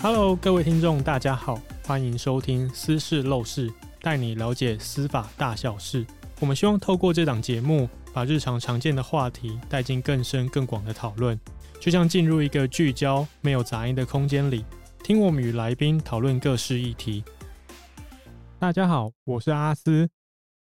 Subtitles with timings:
[0.00, 3.68] Hello，各位听众，大家好，欢迎收听《私事陋事》，
[4.00, 6.06] 带你了解司法大小事。
[6.38, 11.36] 我们希望透过这档节目，把日常常见的话题带进更深更广的讨论，
[11.80, 14.64] 就像进入一个聚焦、没有杂音的空间里，
[15.02, 17.24] 听我们与来宾讨论各式议题。
[18.60, 20.08] 大家好，我是阿斯。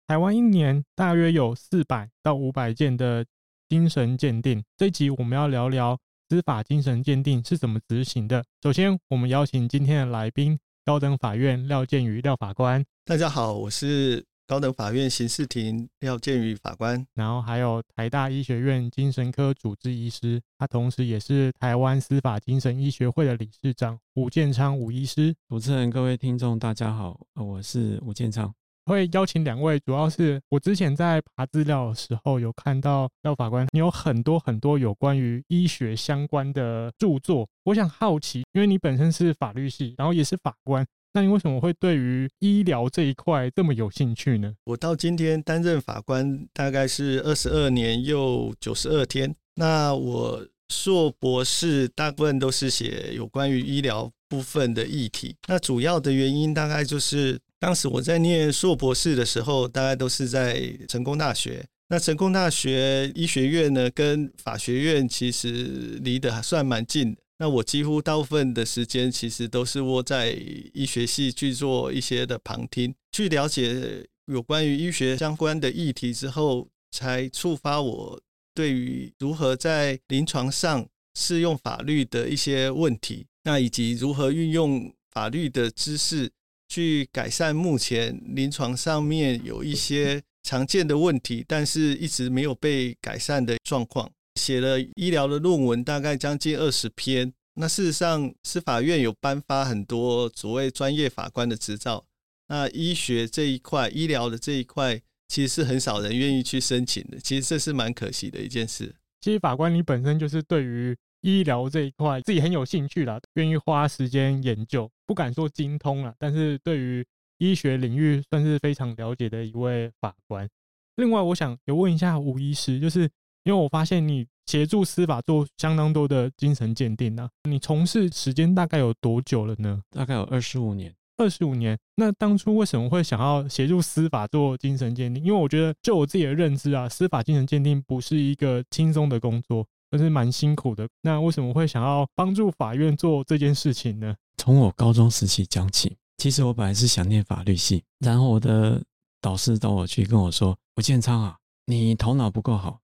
[0.08, 3.26] 台湾一年大约有四百到五百件的
[3.68, 6.00] 精神鉴定，这一集我们要聊聊。
[6.30, 8.44] 司法精神鉴定是怎么执行的？
[8.62, 12.84] 首先，我们邀请今天的来宾，高等法院廖建宇廖法官。
[13.06, 17.08] 大家好，我是高等法院刑事庭廖建宇法官。
[17.14, 25.34] 然后还有台大医学院精神科主治医师，他同时也是台湾司法精神医学会的理事长吴建昌吴医师。
[25.48, 28.54] 主持人、各位听众，大家好，我是吴建昌。
[28.88, 37.48] 会邀请两位，主要是我之前在爬资料的时候有看到廖法官，你有很多很多有关于医学相关的著作。
[37.66, 44.54] 我想好奇，因为你本身是法律系，然后也是法官，那你为什么会对于医疗这一块这么有兴趣呢？
[44.64, 49.36] 我到今天担任法官大概是二十二年又九十二天。
[49.56, 55.36] 那我硕博士大部分都是写有关于医疗部分的议题。
[55.48, 57.38] 那主要的原因大概就是。
[57.60, 61.66] 当时我在念硕博士的时候，大概都是在成功大学。
[61.90, 67.16] 那成功大学医学院呢，跟法学院其实离得还算蛮近。
[67.40, 70.32] 那我几乎大部分的时间，其实都是窝在
[70.74, 78.22] 医学系去做一些的旁听，去了解有关于医学相关的议题之后，才触发我
[78.54, 86.32] 对于如何在临床上适用法律的一些问题，那以及如何运用法律的知识。
[86.68, 94.12] 去改善目前临床上面有一些常见的问题，但是一直没有被改善的状况。
[94.36, 97.34] 写了医疗的论文，大概将近二十篇。
[97.56, 102.06] 那事实上，司法院有颁发很多所谓专业法官的执照。
[102.48, 107.18] 那医学这一块，医疗的这一块，其实是很少人愿意去申请的。
[107.20, 108.96] 其实这是蛮可惜的一件事。
[109.22, 110.96] 其实法官你本身就是对于。
[111.28, 117.06] 医疗这一块自己很有兴趣啦，愿意花时间研究，不敢说精通啦，但是对于
[117.38, 120.48] 医学领域算是非常了解的一位法官。
[120.96, 123.02] 另外，我想也问一下吴医师，就是
[123.44, 129.82] 因为我发现你协助司法做相当多的精神鉴定呢，你从事时间大概有多久了呢？
[129.92, 130.96] 大概有二十五年。
[131.18, 131.78] 二十五年。
[131.96, 135.26] 那当初为什么会想要协助司法做精神鉴定？
[135.26, 139.68] 因为我觉得就我自己的认知啊，司法精神鉴定不是一个轻松的工作。
[139.92, 140.88] 还是蛮辛苦的。
[141.02, 144.16] 那为什么会想要帮助法院做这件事情呢？
[144.38, 148.84] 从我高中时期讲起，其实我本来是想念法律系，然后我的
[149.22, 152.80] 导师找我去跟我说：“吴建昌啊，你头脑不够好，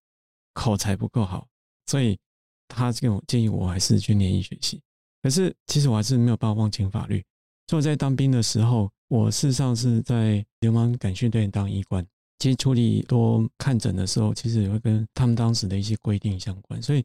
[0.53, 1.47] 口才不够好，
[1.85, 2.17] 所以
[2.67, 4.81] 他跟我建议我还是去念医学系。”
[5.21, 7.23] 可是其实我还是没有办法忘情法律。
[7.67, 12.05] 所以我在当兵的时候，我事实上是在流氓感训队当医官。
[12.43, 17.01] 其实处理多看诊的时候，其实也会跟他们当时的一些规定相关，所以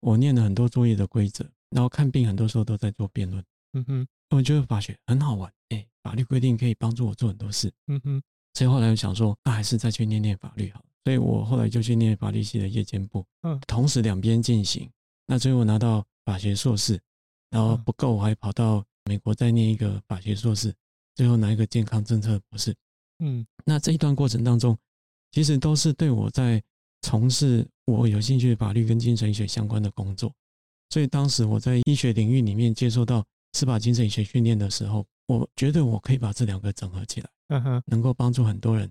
[0.00, 3.42] 我念了很多作业的规则，然后看病很多时候都在做辩论。
[3.72, 7.72] 嗯哼，我觉得法学很好玩，哎，法律规定可以帮助我做很多事。
[7.86, 8.22] 嗯哼，
[8.52, 10.84] 所以后来我想说，那还是再去念念法律好。
[11.04, 14.86] 所以我后来就去念法律系的夜间部，嗯，同时两边进行。
[15.26, 17.00] 那最后拿到法学硕士，
[17.48, 20.70] 然后不够，我还跑到美国再念一个法学硕士，
[21.14, 22.76] 最后拿一个健康政策博士。
[23.24, 24.76] 嗯，那这一段过程当中，
[25.30, 26.60] 其实都是对我在
[27.02, 30.32] 从事我有兴趣的法律跟精神医学相关的工作。
[30.90, 38.90] 所以当时我在医学领域里面接受到司法精神医学训练的时候，我觉得我可以把这两个整合起来，嗯哼，能够帮助很多人，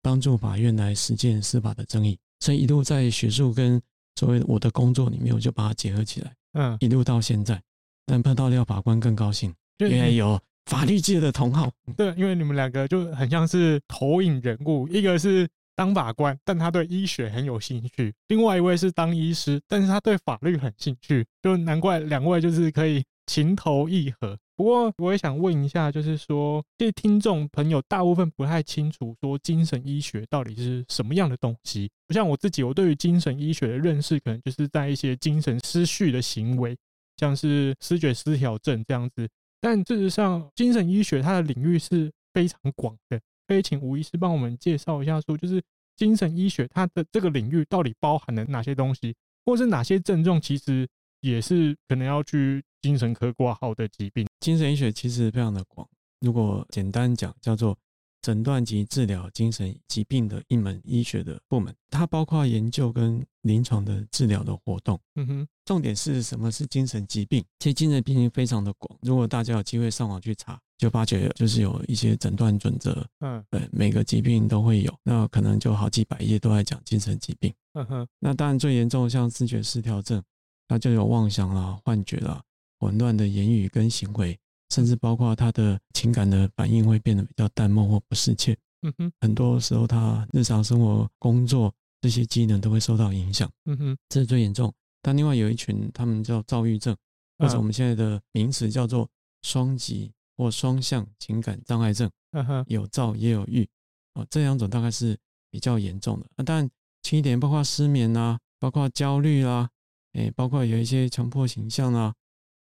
[0.00, 2.16] 帮助法院来实践司法的正义。
[2.38, 3.82] 所以一路在学术跟
[4.14, 7.60] 所谓我的工作里面，我就把它结合起来，嗯，一路到现在。
[8.06, 10.40] 但碰到廖法官更高兴，因为有。
[10.66, 24.38] 法律界的同好，对，因为你们两个就很像是投影人物，一个是当法官，但他对医学很有兴趣；另外一位是当医师，但是他对法律很兴趣，就难怪两位就是可以情投意合。
[24.54, 31.90] 不过我也想问一下，就是说，这些听众朋友大部分不太清楚，说精神医学到底是什么样的东西。
[32.06, 36.76] 不像我自己，我对于精神医学的认识，可能就是在一些精神失序的行为，
[37.16, 39.26] 像是失觉失调症这样子。
[39.62, 43.20] 但事实上，精神医学它的领域是非常广的。
[43.46, 45.62] 可以请吴医师帮我们介绍一下，说就是
[45.96, 49.14] 精神医学它的这个领域到底包含了哪些东西，
[49.46, 50.88] 或是哪些症状其实
[51.20, 54.26] 也是可能要去精神科挂号的疾病。
[54.40, 55.88] 精神医学其实非常的广，
[56.20, 57.78] 如果简单讲，叫做
[58.22, 64.98] 诊断及治疗精神疾病的一门医学的部门，它包括研究跟临床的治疗的活动。
[65.16, 67.44] 嗯哼，重点是什么是精神疾病？
[67.58, 73.04] 其实精神病非常的广，如果大家有机会上网去查，就发觉就是有一些诊断准则。
[73.20, 77.52] 嗯，对，每个疾病都会有，那可能就好几百页都在讲精神疾病。
[77.74, 80.22] 嗯哼，那当然最严重像思觉失调症，
[80.68, 82.40] 那就有妄想啦、幻觉啦、
[82.78, 84.38] 混乱的言语跟行为。
[84.72, 88.56] 甚至包括他的情感的反应会变得比较淡漠或不适切。
[88.80, 93.50] 嗯哼，很多时候他日常生活、工作这些机能都会受到影响。
[93.66, 94.72] 嗯哼，这是最严重。
[95.02, 96.96] 但另外有一群，他们叫躁郁症，
[97.36, 99.06] 或者我们现在的名词叫做
[99.42, 102.10] 双极或双向情感障碍症。
[102.30, 103.68] 嗯哼，有躁也有郁
[104.14, 105.14] 啊，这两种大概是
[105.50, 106.26] 比较严重的。
[106.34, 106.70] 那当然
[107.02, 109.68] 轻一点，包括失眠啊，包括焦虑啦，
[110.14, 112.14] 诶，包括有一些强迫倾向啊，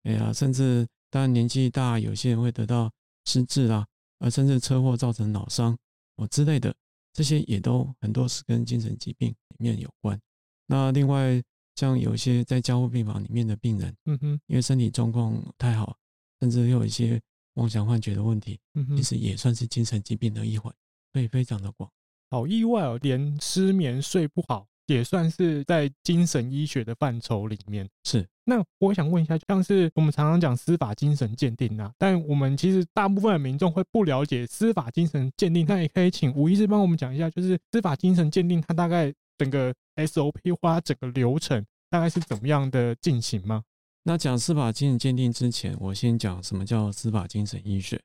[0.04, 0.86] 哎呀，甚至。
[1.10, 2.90] 当然，年纪大，有些人会得到
[3.24, 3.86] 失智啦，
[4.18, 5.76] 而甚至车祸造成脑伤
[6.16, 6.74] 哦之类的，
[7.12, 10.20] 这些也都很多是跟精神疾病里面有关。
[10.66, 11.42] 那另外，
[11.76, 15.96] 像有些在加护病房里面的病人，嗯哼，因为身体状况太好，
[16.40, 17.20] 甚至又有一些
[17.54, 20.74] 妄想幻觉的问题，嗯哼，其实也算是精神疾病的一环，
[21.12, 21.90] 所以非常的广。
[22.30, 24.66] 好意外哦，连失眠睡不好。
[24.86, 27.88] 也算是在精神医学的范畴里面。
[28.04, 35.66] 是，那我想问一下，像是我们常常讲司法精神鉴定啊，但我们其实大部分的民众会不了解司法精神鉴定。
[35.66, 43.62] 那也可以请吴医师帮我们讲一下，就是司法精神鉴定它大概整个 SOP 或整个流程大概是怎么样的进行吗？
[44.04, 48.00] 那讲司法精神鉴定之前，我先讲什么叫司法精神医学。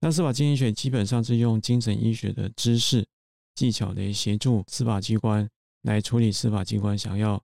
[0.00, 3.06] 那司法精神医学基本上是用精神医学的知识
[3.54, 5.48] 技巧来协助司法机关。
[5.82, 7.42] 来处理司法机关想要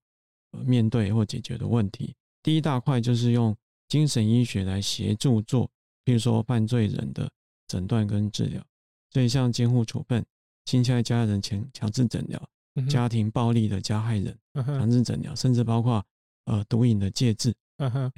[0.64, 2.14] 面对或解决的问题。
[2.42, 3.56] 第一大块就是用
[3.88, 5.70] 精神医学来协助做，
[6.04, 7.30] 比如说犯罪人的
[7.66, 8.64] 诊断跟治疗。
[9.10, 10.24] 所以像监护处分、
[10.64, 12.48] 侵害家人强强制诊疗、
[12.88, 16.04] 家庭暴力的加害人强制诊疗，甚至包括
[16.44, 17.54] 呃毒瘾的戒治，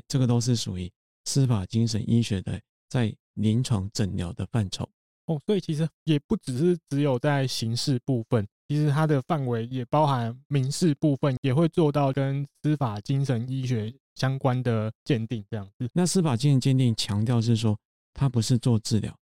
[0.09, 0.91] 这个都是属于
[1.25, 4.88] 司法精神医学的在临床诊疗的范畴。
[5.26, 8.47] 哦，所以其实也不只是只有在刑事部分。
[8.69, 15.88] 其实它的范围也包含民事部分，也会做到跟司法精神医学相关的鉴定这样子。
[15.94, 17.75] 那司法精神鉴定强调是说，
[18.12, 19.19] 它不是做治疗，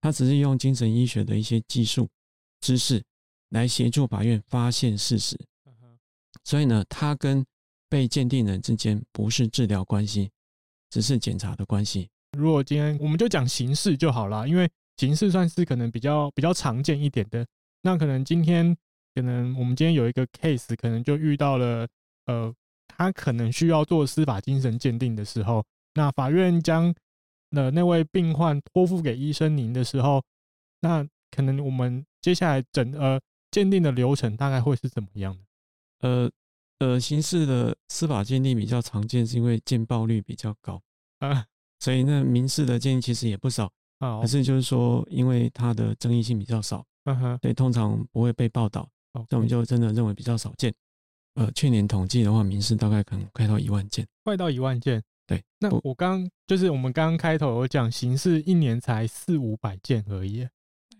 [0.00, 2.08] 它只是用精神医学的一些技术
[2.60, 3.00] 知识
[3.50, 5.38] 来协助法院发现事实。
[6.42, 7.46] 所以呢，它跟
[7.88, 10.28] 被鉴定人之间不是治疗关系，
[10.90, 12.08] 只是检查的关系。
[12.36, 17.46] 如果今天我们就讲刑事就好了，因为刑事算是可能比较比较常见一点的。
[17.82, 18.76] 那可能今天。
[19.14, 21.86] 可能我们今天有一个 case，可能就遇到了，
[22.26, 22.54] 呃，
[22.86, 25.64] 他可能需要做司法精神鉴定的时候，
[25.94, 26.94] 那法院将
[27.50, 30.22] 呃那位病患托付给医生您的时候，
[30.80, 33.20] 那可能我们接下来整呃
[33.50, 35.36] 鉴定的流程大概会是怎么样
[36.00, 36.08] 的？
[36.08, 36.30] 呃
[36.78, 40.80] 呃，刑事的司法鉴定比较常见，是因为见报率比较高
[41.18, 41.44] 啊，
[41.80, 43.68] 所以那民事的鉴定其实也不少
[43.98, 48.88] 啊，可是就是说，因为它的争议性比较少，嗯哼，所以通常不会被报道。
[49.30, 50.72] 那我们就真的认为比较少见。
[51.34, 55.02] 呃，去年统计的话，民事大概可能快到一万件，快到一万件。
[55.26, 60.42] 对，那我刚就是我们刚刚开头有讲，刑事一年才四五百件而已，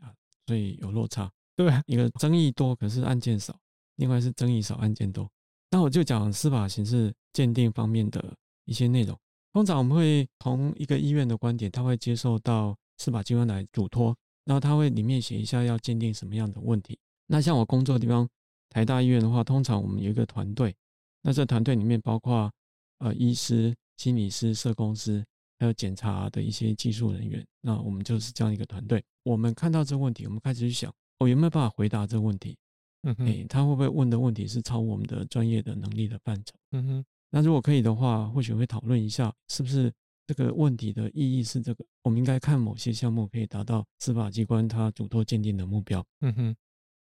[0.00, 0.12] 啊，
[0.47, 1.31] 所以有落差。
[1.56, 3.53] 对，一个争议多，可是案件少；
[3.97, 5.29] 另外是争议少，案件多。
[5.71, 8.32] 那我就讲司法刑事鉴定方面的
[8.64, 9.19] 一些内容。
[9.53, 14.14] 通常我们会从一个医院的观点，他会接受到司法机关来嘱托，
[14.45, 16.97] 然后他会里面写一下要鉴定什么样的问题。
[17.30, 18.28] 那像我工作的地方，
[18.70, 20.75] 台大医院的话，通常我们有一个团队，
[21.23, 22.50] 那这团队里面包括
[22.99, 25.23] 呃医师、心理师、社工师，
[25.58, 27.47] 还有检查的一些技术人员。
[27.61, 29.04] 那我们就是这样一个团队。
[29.25, 32.56] 我们看到这个问题，我们开始去想，我有没有办法回答这个问题？
[33.02, 36.54] 嗯哼，诶，他会不会问的问题是超我们的专业的能力的范畴？
[36.73, 39.92] 嗯哼，那如果可以的话，或许会讨论一下，是不是
[40.26, 41.85] 这个问题的意义是这个？
[42.02, 46.02] 我们应该看某些项目可以达到司法机关他嘱托鉴定的目标。
[46.20, 46.56] 嗯哼。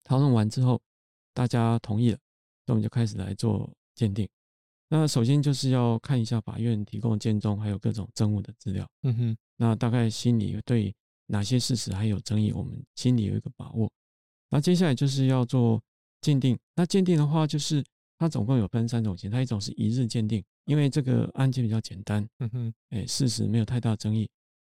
[0.05, 0.81] 讨论完之后，
[1.33, 2.19] 大家同意了，
[2.67, 4.29] 那我们就开始来做鉴定。
[4.89, 8.89] 那首先就是要看一下法院提供的卷宗，还有各种证物的资料。
[9.03, 9.37] 嗯哼。
[9.57, 10.95] 那大概心里对
[11.27, 13.91] 哪些事实还有争议，我们心里有一个把握。
[14.51, 15.83] 那接下来就是要做
[16.21, 16.57] 鉴定。
[16.77, 17.83] 那鉴定的话，就是
[18.19, 22.29] 它总共有分三种形态，一种是一日鉴定，因为这个案件比较简单。
[22.41, 22.75] 嗯哼。
[22.91, 24.29] 哎，事实没有太大争议，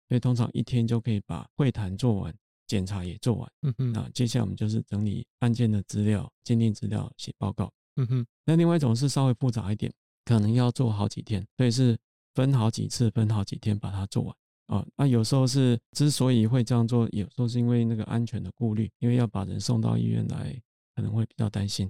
[0.08, 2.34] 所以通常一天就可以把会谈做完。
[2.74, 8.26] 检查也做完，嗯哼，那接下来我们就是整理案件的资料、鉴定资料、写报告，嗯哼。
[8.46, 9.94] 那另外一种是稍微复杂一点，
[10.26, 11.96] 可能要做好几天，所以是
[12.34, 14.36] 分好几次、分好几天把它做完。
[14.66, 20.60] 啊，那有时候是之所以会这样做，有时候是因为那个安全的顾虑，因为要把人送到医院来，
[20.96, 21.88] 可能会比较担心，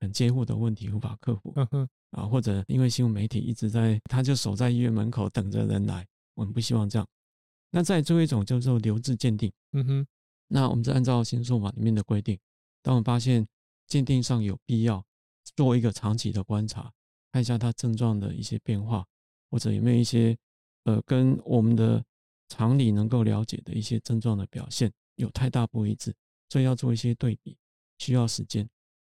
[0.00, 1.50] 很接护的问题无法克服。
[1.56, 7.08] 嗯哼，啊，或者因为新闻媒体一直在，他就守在医院门口等着人来，我们不希望这样。
[7.70, 9.52] 那再做一种叫做留置鉴定。
[9.72, 10.06] 嗯哼，
[10.48, 12.38] 那我们就按照刑诉法里面的规定，
[12.82, 13.46] 当我们发现
[13.86, 15.04] 鉴定上有必要
[15.56, 16.92] 做一个长期的观察，
[17.32, 19.06] 看一下他症状的一些变化，
[19.50, 20.36] 或者有没有一些
[20.84, 22.04] 呃跟我们的
[22.48, 26.14] 常理能够了解的一些症状的表现有太大不一致，
[26.48, 27.56] 所以要做一些对比，
[27.98, 28.68] 需要时间。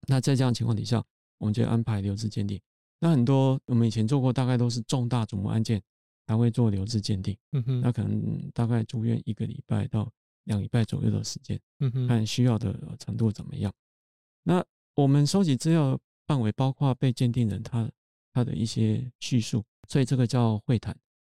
[0.06, 1.04] 那在这样情况底下，
[1.38, 2.60] 我们就安排留置鉴定。
[3.00, 5.82] 那很多我们以前做过，大概都是重大瞩目案件。
[6.26, 10.10] 还会做留置鉴定，嗯哼，那可能大概住院一个礼拜到
[10.44, 13.72] 两礼拜左右的时间，嗯哼，看需要的程度怎么样。
[14.42, 17.90] 那我们收集资料范围包括被鉴定人他
[18.32, 20.96] 他的一些叙述，所以这个叫会谈。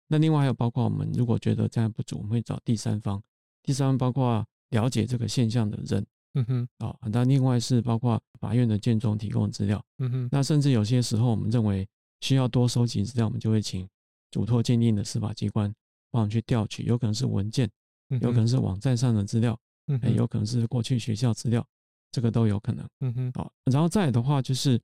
[0.08, 3.22] 那另外还有包括我们如果觉得这样不足，我们会找第三方，
[3.62, 11.88] 第三方包括了解这个现象的人，嗯哼，啊，那另外是包括法院的卷宗提供资料，嗯哼，那甚至有些时候我们认为
[12.20, 13.88] 需要多收集资料，我们就会请。
[14.32, 15.72] 嘱托鉴定的司法机关
[16.10, 17.70] 帮我们去调取，有可能是文件，
[18.08, 19.58] 有可能是网站上的资料，
[19.88, 21.66] 嗯，有可能是过去学校资料，
[22.12, 22.88] 这个都有可能。
[23.00, 24.80] 嗯哼，好，然后再来的话就是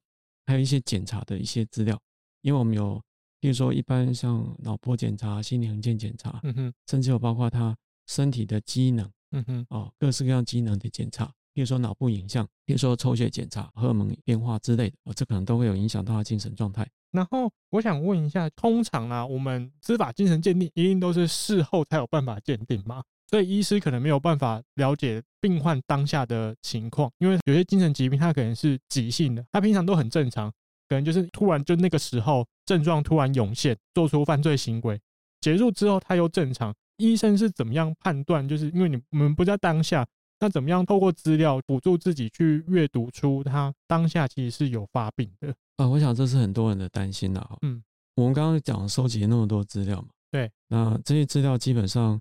[0.47, 2.01] 还有一些检查的一些资料，
[2.41, 3.01] 因为我们有，
[3.41, 7.77] 比如说一般像脑波检查、心理横线检查，嗯哼，甚至有包括他
[8.07, 16.89] 身体的机能，嗯哼，哦，各式各样机能的检查，比如说脑部影像，比如说抽血检查、荷尔蒙变化之类的，哦，这可能都会有影响到他精神状态。
[17.13, 23.05] 然后我想问一下，通常啊，我们司法精神鉴定一定都是事后才有办法鉴定嘛？
[23.33, 30.53] 所以医师可能没有办法了解病患当下的情况，因为有些精神疾病它可能是急性的，他平常都很正常，
[30.87, 35.01] 可能就是突然就那个时候症状突然涌现，做出犯罪行为，
[35.41, 38.47] 结束之后他又正常，医生是怎么样判断？
[38.47, 40.07] 就是因为你我们不在当下，
[40.39, 45.55] 那怎么样透过资料辅助自己去阅读出他当下其实是有发病的？
[45.79, 47.59] 啊，我想这是很多人的担心的。
[47.63, 47.83] 嗯，
[48.17, 52.21] 我们刚刚讲收集那么多资料嘛，对，那这些资料基本上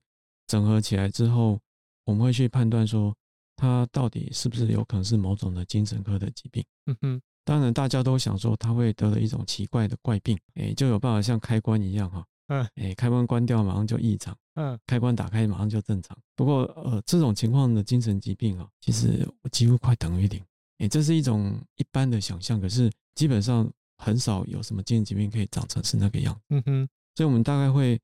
[0.52, 1.58] 整合起来之后，
[2.04, 3.16] 我们会去判断说
[3.56, 6.62] 他到底是不是有可能是某种的精神科的疾病。
[6.88, 16.18] 嗯哼，当然大家都想说他会得了一种奇怪的怪病，哎，就有办法像开关一样哈，嗯，哎，开关关掉马上就异常，嗯，开关打开马上就正常。
[16.36, 20.44] 不过呃，这种情况的精神疾病啊，其实几乎快等于零。
[20.80, 22.92] 哎，这是一种一般的想象，可是。
[23.14, 26.42] 基本上很少有什么精神疾病可以长成是那个样子。
[26.48, 28.00] 嗯哼，所以我们大概会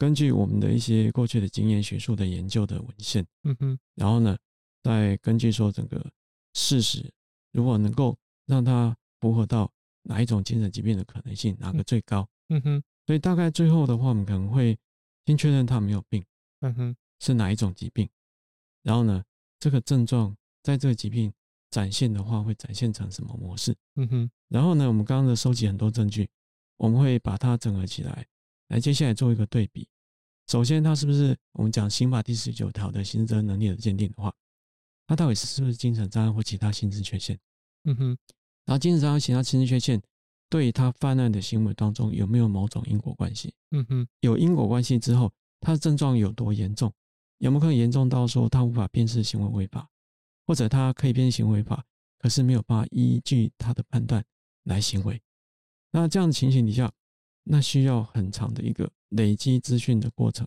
[0.00, 4.34] 根据我们的一些过去的经验、学术的研究的文献，嗯哼，然后呢，
[4.82, 6.02] 再根据说整个
[6.54, 7.12] 事实，
[7.52, 8.16] 如果能够
[8.46, 9.70] 让它符合到
[10.04, 14.74] 哪一种精神疾病的可能性，哪个最高，嗯哼，所以大概最后的话，我们可能会
[15.26, 16.24] 先确认他没有病，
[16.60, 18.08] 嗯哼，是哪一种疾病，
[18.82, 19.22] 然后呢，
[19.58, 21.30] 这个症状在这个疾病。
[21.70, 23.72] 展现的话会展现成什么模式？
[23.94, 24.30] 嗯哼。
[24.48, 26.28] 然后呢，我们刚刚的收集很多证据，
[26.78, 28.26] 我们会把它整合起来，
[28.70, 29.86] 来接下来做一个对比。
[30.46, 34.34] 首先，它是不是我们讲刑法第十九条的刑事责任能力的鉴定的话，
[35.06, 37.38] 它到底是是不是精神障碍或其他心智缺陷？
[37.84, 38.18] 嗯哼。
[38.64, 40.00] 然后精神障碍、其他心智缺陷
[40.48, 43.52] 对他犯案的行为当中有没有某种因果关系？
[43.72, 44.08] 嗯哼。
[44.20, 46.92] 有因果关系之后，他的症状有多严重？
[47.38, 49.88] 有没有可能严重到说他无法辨识行为违法？
[50.46, 51.84] 或者他可以辨识行为违法，
[52.18, 54.24] 可是没有办法依据他的判断
[54.64, 55.20] 来行为。
[55.92, 56.92] 那这样的情形底下，
[57.44, 60.46] 那需要很长的一个累积资讯的过程。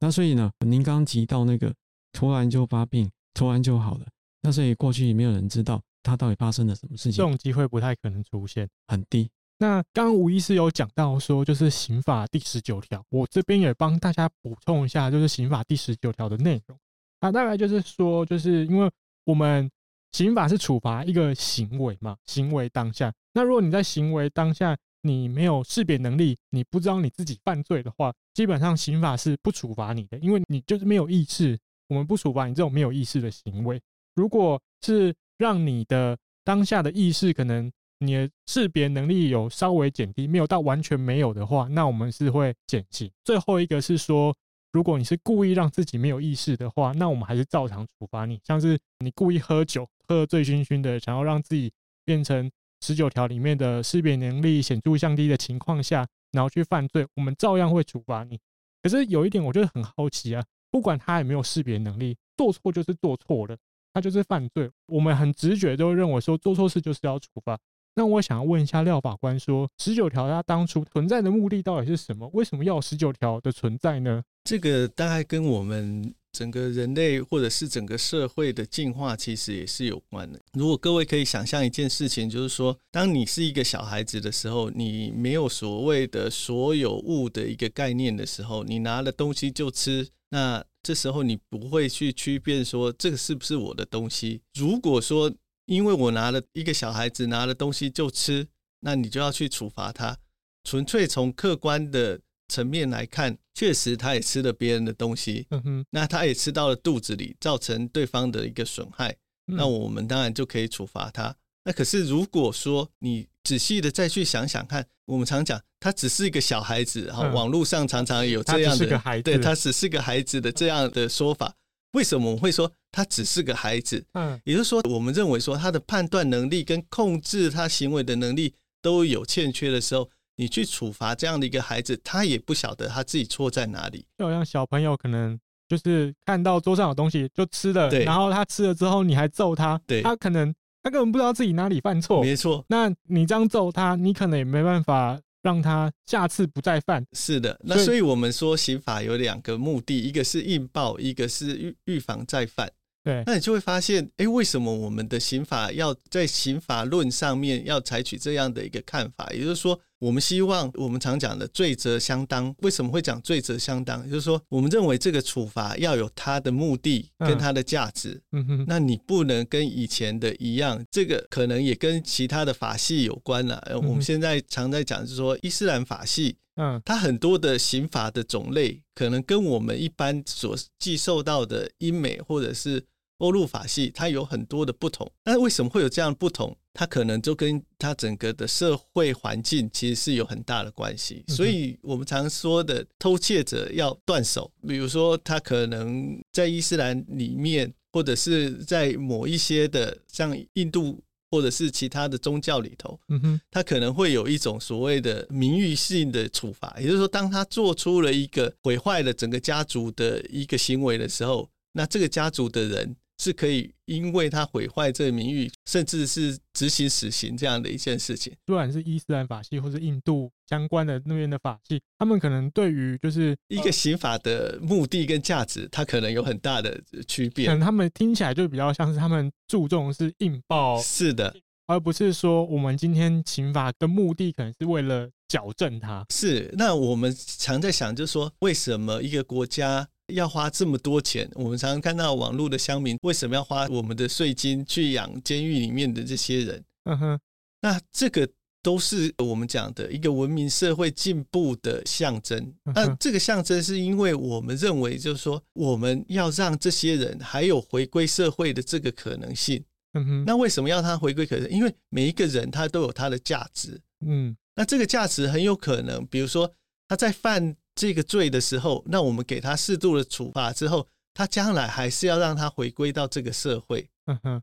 [0.00, 1.74] 那所以呢，您刚刚提到那个
[2.12, 4.06] 突然就发病，突然就好了，
[4.42, 7.12] 那所以过去也没有人知道他到底发生了什么事情。
[7.12, 9.30] 这种机会不太可能出现，很低。
[9.58, 16.78] 那刚刚吴医师有讲到说，就是刑法第十九条，我这边也帮大家补充一下，就是刑法第十九条的内容。
[17.20, 18.90] 那大概就是说，就是因为。
[19.24, 19.70] 我们
[20.12, 23.12] 刑法是处罚一个行为嘛，行为当下。
[23.34, 24.74] 那如果你在行为当下
[25.08, 31.58] 你没有识别能力，你不知道你自己犯罪的话，基本上刑法是不处罚你的，因为你就是没有意识。
[31.88, 33.80] 我们不处罚你这种没有意识的行为。
[34.14, 43.10] 如果是让你的当下的意识可能你的识别能力有稍微减低，没有到完全没有的话，那我们是会减刑。
[43.24, 44.36] 最后一个是说。
[44.70, 48.38] 如果你是故意让自己没有意识的话，那我们还是照常处罚你。
[48.44, 51.72] 像是你故意喝酒，喝醉醺醺的，想要让自己
[52.04, 52.48] 变成
[52.80, 58.38] 十九条里面的识别能力显著降低的情况下，然后去犯罪，我们照样会处罚你。
[58.82, 63.56] 可是有一点，我觉得很好奇啊，不管他有没有识别能力，做错就是做错了，
[63.92, 64.70] 他就是犯罪。
[64.86, 67.58] 我们很直觉都认为说做错事就是要处罚。
[67.94, 72.30] 那我想要问一下廖法官说，十九条它当初存在的目的到底是什么？
[72.32, 74.22] 为什么要十九条的存在呢？
[74.44, 80.40] 这个大概跟我们整个人类或者是整个社会的进化其实也是有关的。
[80.52, 94.42] 如果各位可以想象一件事情，就是说，当你是一个小孩子的时候，你没有所谓的所有物的一个概念的时候，你拿了东西就吃，那这时候你不会去区辨说这个是不是我的东西。
[94.54, 95.32] 如果说
[95.66, 98.46] 因为我拿了一个小孩子拿了东西就吃，
[98.80, 100.16] 那你就要去处罚他。
[100.64, 109.14] 纯粹从客观的层面来看，确实他也吃了别人的东西，嗯哼，那他也吃到了肚子里，造成对方的一个损害，
[109.46, 111.34] 那我们当然就可以处罚他。
[111.64, 121.54] 那可是如果说你仔细的再去想想看，我们常讲他只是一个小孩子，然后网络上常常有这样的，对，他只是个孩子的这样的说法。
[121.92, 124.04] 为什么我们会说他只是个孩子？
[124.12, 134.06] 嗯，也就是说，我们认为说他的判断能力跟控制他行为的能力都有欠缺的时候，你去处罚这样的一个孩子，他也不晓得他自己错在哪里。
[134.16, 142.64] 就好像小朋友可能就是看到桌上有东西就吃了，对，然后他吃了之后你还揍他，对，他可能他根本不知道自己哪里犯错，没错。
[142.68, 145.20] 那你这样揍他，你可能也没办法。
[145.40, 147.02] 让他下次不再犯。
[147.12, 152.68] 是的，那所以我们说刑法有两个目的，一个是应报，一个是预预防再犯。
[153.04, 159.30] 对，那你就会发现，哎，为什么我们的刑法要在刑法论上面要采取这样的一个看法？
[159.32, 162.54] 也就是说，我们希望我们常讲的罪责相当。
[162.58, 164.08] 为什么会讲罪责相当？
[164.08, 168.20] 就是说，我们认为这个处罚要有它的目的跟它的价值。
[168.32, 173.62] 嗯哼，那你不能跟以前的一样，这个可能也跟其他的法系有关了。
[173.76, 182.82] 我们现在常在讲，就是说伊斯兰法系，嗯，它很多的刑法的种类，可能跟我们一般所接受到的英美或者是
[183.18, 185.10] 欧陆法系，它有很多的不同。
[185.24, 186.56] 那为什么会有这样不同？
[186.72, 191.24] 它可能就跟它整个的社会环境其实是有很大的关系。
[191.26, 206.76] 所以我们常说的偷窃者要断手，比如说他可能在伊斯兰里面，或者是在某一些的像印度或者是其他的宗教里头，嗯哼，他可能会有一种所谓的名誉性的处罚。
[206.78, 212.94] 也就是说，当他做出了一个毁坏了整个家族的一个行为的时候，那这个家族的人。
[213.18, 218.32] 是可以，因为他毁坏这个名誉，甚至是执行死刑这样的一件事情。
[218.46, 227.46] 不管是伊斯兰法系或是印度相关的那边的法系，他们可能对于就是一个刑法的目的跟价值，它可能有很大的区别。
[227.46, 231.34] 可能他们听起来就比较像是他们注重的是硬报，是的，
[231.66, 236.06] 而不是说我们今天刑法的目的可能是为了矫正它。
[236.10, 239.88] 是，那我们常在想，就是说为什么一个国家？
[240.08, 246.64] 要花这么多钱，我们常常看到网络的乡民为什么要花我们的税金去养监狱里面的这些人？
[246.84, 247.20] 嗯哼，
[247.60, 248.28] 那这个
[248.62, 252.54] 都是我们讲的一个文明社会进步的象征。
[252.74, 259.62] 那这个象征是因为我们认为，就是说我们要让这些人还有回归社会的这个可能性。
[259.92, 261.50] 嗯哼，那为什么要他回归可能？
[261.50, 263.78] 因为每一个人他都有他的价值。
[264.06, 266.52] 嗯，那这个价值很有可能，比如说
[266.88, 267.56] 他在犯。
[267.78, 273.88] 这个罪的时候，那我们给他适度的处罚之后，他将来还是要让他回归到这个社会。
[274.06, 274.42] 嗯哼，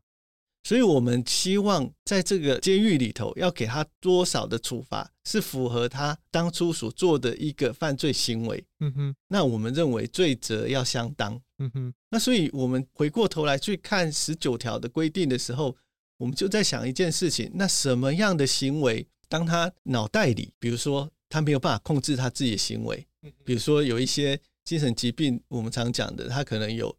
[0.62, 8.64] 所以我们希望在这个监狱里头要给他多少的处罚，是符合他当初所做的一个犯罪行为。
[8.80, 11.38] 嗯哼，那我们认为罪责要相当。
[11.58, 15.76] 嗯哼，那所以我们回过头来去看十九条的规定的时候，
[16.16, 23.06] 我们就在想一件事情：那什么样的行为，当他脑袋里，比如说他没有办法控制他自己的行为。
[23.44, 26.96] 比如说有一些精神疾病，我们常讲的，他可能有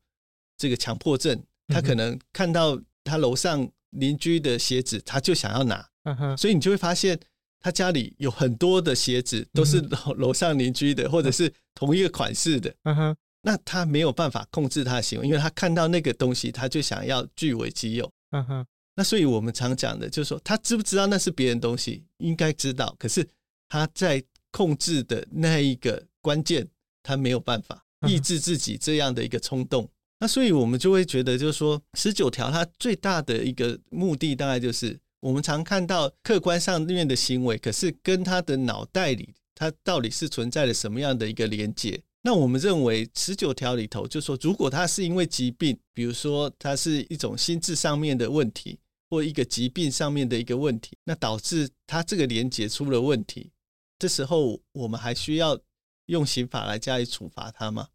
[0.57, 5.87] 这个强迫症，他可能看到他楼上邻居的鞋子，他就想要拿，
[6.37, 7.19] 所以你就会发现
[7.59, 12.73] 他家里有很多的鞋子都是楼楼上邻居的，或者是同一个款式的，
[13.41, 18.11] 那他没有办法控制他的行为，因为他看到那个东西，他就想要据为己有，
[18.95, 22.05] 那所以我们常讲的就是说，他知不知道那是别人东西？
[22.17, 23.27] 应该知道，可是
[23.67, 26.06] 他在控制的那一个。
[26.21, 26.67] 关键，
[27.03, 42.01] 他没有办法抑制自己这样的一个冲动，那所以我们就会觉得，就是说十九条它最大的一个目的，大概就是我们常看到客观上面的行为，可是跟他的脑袋里，他到底是存在了什么样的一个连接？
[42.21, 48.77] 那我们认为十九条里头，就是说如果他是因为疾病，比如说他是一种心智上面的问题，
[49.09, 53.51] 或一个疾病上面的一个问题，那导致他这个连接出了问题，
[53.97, 55.59] 这时候我们还需要。
[56.07, 57.87] 用刑法来加以处罚他吗？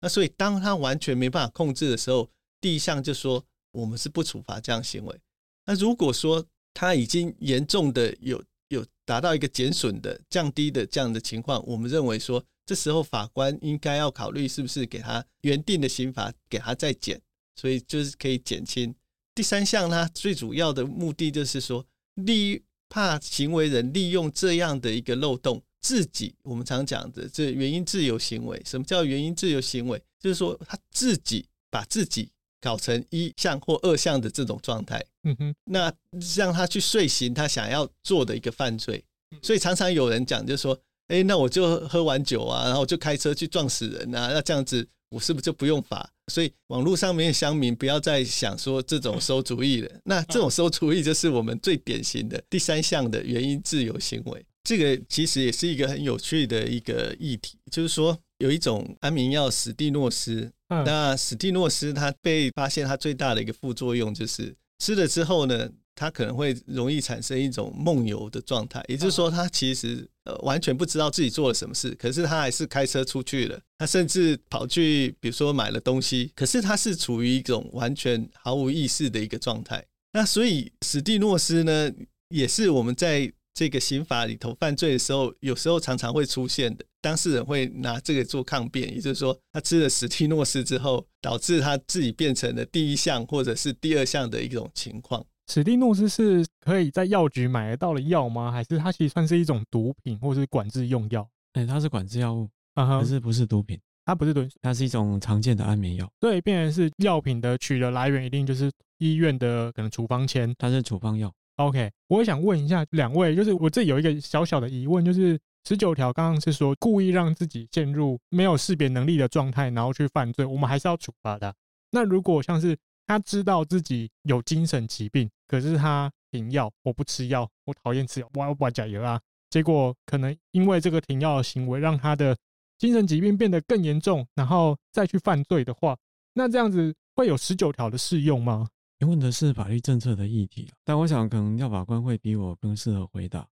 [0.00, 5.20] 那所以当他完全没办法控制的时候，第一项就说我们是不处罚这样行为。
[5.66, 17.20] 那如果说他已经严重的有有达到一个减损的降低的这样的情况，我们认为说，这时候法官应该要考虑是不是给他原定的刑罚给他再减，
[17.54, 18.94] 所以就是可以减轻。
[19.34, 28.60] 第三项呢，最主要的目的就是说，利怕行为人利用这样的一个漏洞，自己我们常讲的这原因自由行为。
[28.66, 30.02] 什么叫原因自由行为？
[30.18, 32.28] 就是说他自己把自己
[32.60, 35.00] 搞成一项或二项的这种状态。
[35.22, 35.92] 嗯哼，那
[36.34, 39.04] 让他去遂行他想要做的一个犯罪。
[39.40, 46.10] 所以常常有人讲，就是说，哎，那我就喝完酒啊，然后我就开车去撞死人啊，那这样子我是不是就不用罚？
[46.32, 50.00] 所以网络上面的乡民不要再想说这种馊主意了。
[50.02, 54.44] 那这种馊主意就是我们最典型的第三项的原因自由行为。
[54.66, 65.70] 这个其实也是一个很有趣的一个议题，就是说有一种安眠药史蒂诺斯，那史蒂诺斯它被发现它最大的一个副作用就是吃了之后呢。
[65.98, 79.82] 它可能会容易产生一种梦游的状态，也就是说，他其实呃完全不知道自己做了什么事，可是他还是开车出去了，他甚至跑去比如说买了东西，可是他是处于一种完全毫无意识的一个状态。
[80.12, 81.90] 那所以史蒂诺斯呢，
[82.28, 95.24] 也是我们在这个刑法里头犯罪的时候，有时候常常会出现的，当事人会拿这个做抗辩，也就是说，他吃了史蒂诺斯之后，导致他自己变成了第一项或者是第二项的一种情况。
[95.50, 98.52] 史蒂诺斯是可以在药局买得到的药吗？
[98.52, 101.26] 还是它其实算是一种毒品，或是管制用药？
[101.54, 103.06] 哎、欸，它是管制药物，可、uh huh.
[103.06, 103.80] 是不是毒品？
[104.04, 106.06] 它不是毒，它是一种常见的安眠药。
[106.20, 111.32] 对，变成是药品的取的来源一定就是医院的可能处方签，它是处方药。
[111.56, 121.54] OK，我想问一下两位，就是我这有一个小小的疑问，就是十九条刚刚是说故意让自己陷入没有识别能力的状态，然后去犯罪，我们还是要处罚的。
[121.90, 129.18] 那如果像是他知道自己有精神疾病，可是他停药，我不吃药，我讨厌吃药，我要把假药啊。
[129.48, 132.36] 结果可能因为这个停药的行为，让他的
[132.76, 135.96] 精神疾病变得更严重，然后再去犯罪的话，
[136.34, 138.68] 那这样子会有十九条的适用吗？
[138.98, 143.46] 你问的是法律政策的议题，但我想可能廖法官会比我更适合回答。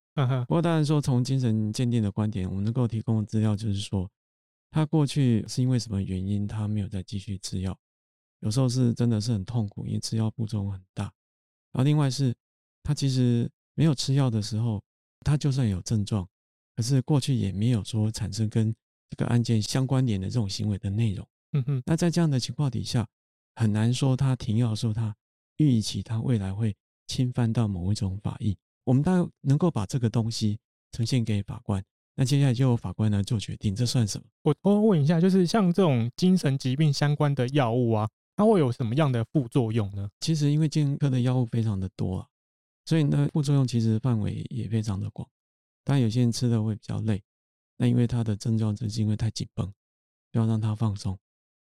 [0.47, 4.09] 不过当然说，从精神鉴定的观点，我们能够提供的资料就是说，
[4.71, 7.77] 他过去是因为什么原因，他没有再继续吃药。
[8.39, 11.05] 有时候是真的是很痛苦，因为吃药副作用很大。
[11.71, 12.33] 然后另外是，
[12.83, 14.81] 他其实没有吃药的时候，
[15.21, 16.25] 他就算有症状，
[16.75, 18.73] 可是过去也没有说产生跟
[19.09, 21.27] 这个案件相关联的这种行为的内容。
[21.53, 21.83] 嗯哼。
[21.85, 23.05] 那在这样的情况底下，
[23.55, 25.15] 很难说他停药的时候，他
[25.57, 26.75] 预期他未来会
[27.07, 28.57] 侵犯到某一种法益。
[28.83, 30.57] 我们当然能够把这个东西
[30.91, 31.83] 呈现给法官，
[32.15, 34.25] 那接下来就由法官来做决定，这算什么？
[34.43, 38.09] 我我问一下，就是像这种精神疾病相关的药物啊。
[38.35, 40.09] 它会有什么样的副作用呢？
[40.19, 42.27] 其实因为精神科的药物非常的多啊，
[42.83, 45.29] 所以呢，副作用其实范围也非常的广。
[45.83, 47.21] 当然有些人吃的会比较累，
[47.77, 49.71] 那因为他的症状只是因为太紧绷，
[50.31, 51.15] 要让他放松。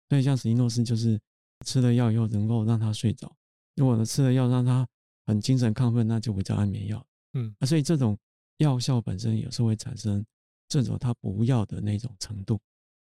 [0.10, 1.20] 所以像史蒂诺斯就是
[1.66, 3.36] 吃了药以后能够让他睡着。
[3.80, 4.86] 如果呢吃了药让他
[5.26, 7.04] 很精神亢奋，那就不叫安眠药。
[7.34, 8.16] 嗯，啊，所以这种
[8.58, 10.24] 药效本身有时候会产生
[10.68, 12.60] 这种他不要的那种程度。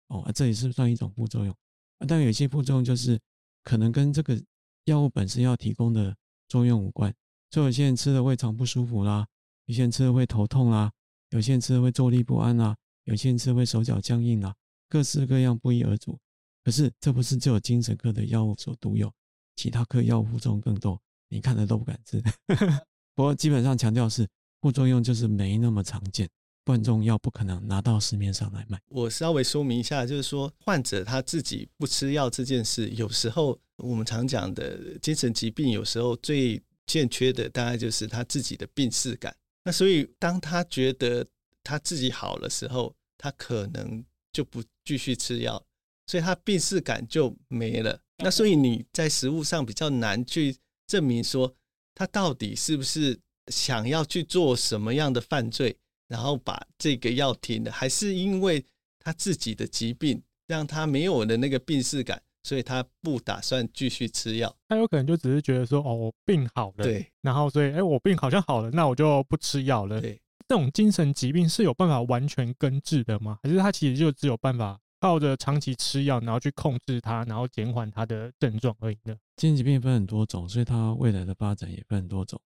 [0.09, 1.55] 哦，啊，这也是算一种副作用。
[1.99, 3.19] 啊，但有些副作用就是。
[3.65, 4.41] 可能跟这个
[4.87, 6.17] 药物本身要提供的
[6.49, 7.15] 作用无关，
[7.51, 9.27] 所以有些人吃了胃肠不舒服啦，
[9.67, 10.91] 有些人吃了会头痛啦，
[11.31, 14.55] 有些人吃了会坐立不安啦，有些人吃了会手脚僵硬啦，
[14.89, 16.19] 各式各样不一而足。
[16.65, 19.13] 可是这不是只有精神科的药物所独有，
[19.59, 20.97] 其他科药物副作用更多，
[21.29, 22.23] 你看了都不敢吃。
[23.17, 24.25] 不过基本上强调是
[24.61, 26.29] 副作用就是没那么常见。
[26.67, 28.79] 万众药不可能拿到市面上来卖。
[28.91, 39.35] 我稍微说明一下，就是说患者他自己不吃药这件事，有时候我们常讲的精神疾病，有时候最欠缺的大概就是他自己的病识感。
[39.65, 41.27] 那所以当他觉得
[41.65, 45.61] 他自己好的时候，他可能就不继续吃药，
[46.07, 47.99] 所以他病识感就没了。
[48.19, 51.55] 那所以你在实物上比较难去证明说
[51.95, 55.77] 他到底是不是想要去做什么样的犯罪。
[56.09, 58.65] 然后把这个药停了，还是因为
[58.99, 64.57] 他自己的疾病让他没有了那个病逝感，所以他不打算继续吃药。
[64.71, 70.01] 他有可能就只是觉得说，哦，我病好了，对，然后所以，哎，我病好像好了，那我就不吃药了。
[70.01, 73.39] 对，这种精神疾病是有办法完全根治的吗？
[73.43, 79.17] 还是他其实就只有办法靠着长期吃药，然后去控制它，然后减缓它的症状而已呢？
[79.37, 82.41] 精神疾病分很多种，所以它未来的发展也分很多种。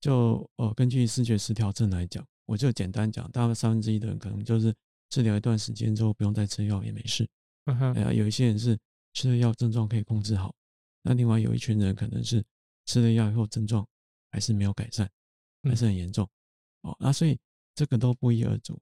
[0.00, 2.26] 就呃，根据视觉失调症来讲。
[2.44, 4.72] 我就简单讲，大概三分之一的人可能就是
[5.10, 7.28] 治疗一段时间之后不用再吃药也没事。
[7.64, 8.78] 嗯哼，哎呀，有一些人是
[9.14, 10.54] 吃了药症状可以控制好，
[11.02, 12.44] 那另外有一群人可能是
[12.84, 13.84] 吃了药以后症状
[14.30, 15.10] 还是没有改善，
[15.64, 16.24] 还是很严重。
[16.82, 17.36] 哦，那所以
[17.74, 18.78] 这个都不一而足。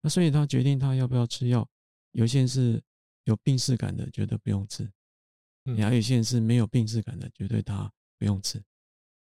[0.00, 1.68] 那所以他决定他要不要吃药，
[2.12, 2.82] 有些人是
[3.24, 4.84] 有病识感的，觉得不用吃；
[5.64, 8.62] 嗯，还有些人是没有病识感的，绝对他不用吃。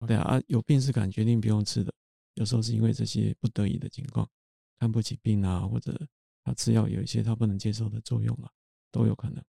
[0.05, 1.93] 对啊，有病识感决定不用吃的，
[2.33, 4.29] 有时候是因为这些不得已的情况，
[4.77, 6.07] 看不起病啊，或者
[6.43, 8.51] 他吃药有一些他不能接受的作用啊，
[8.91, 9.41] 都有可能。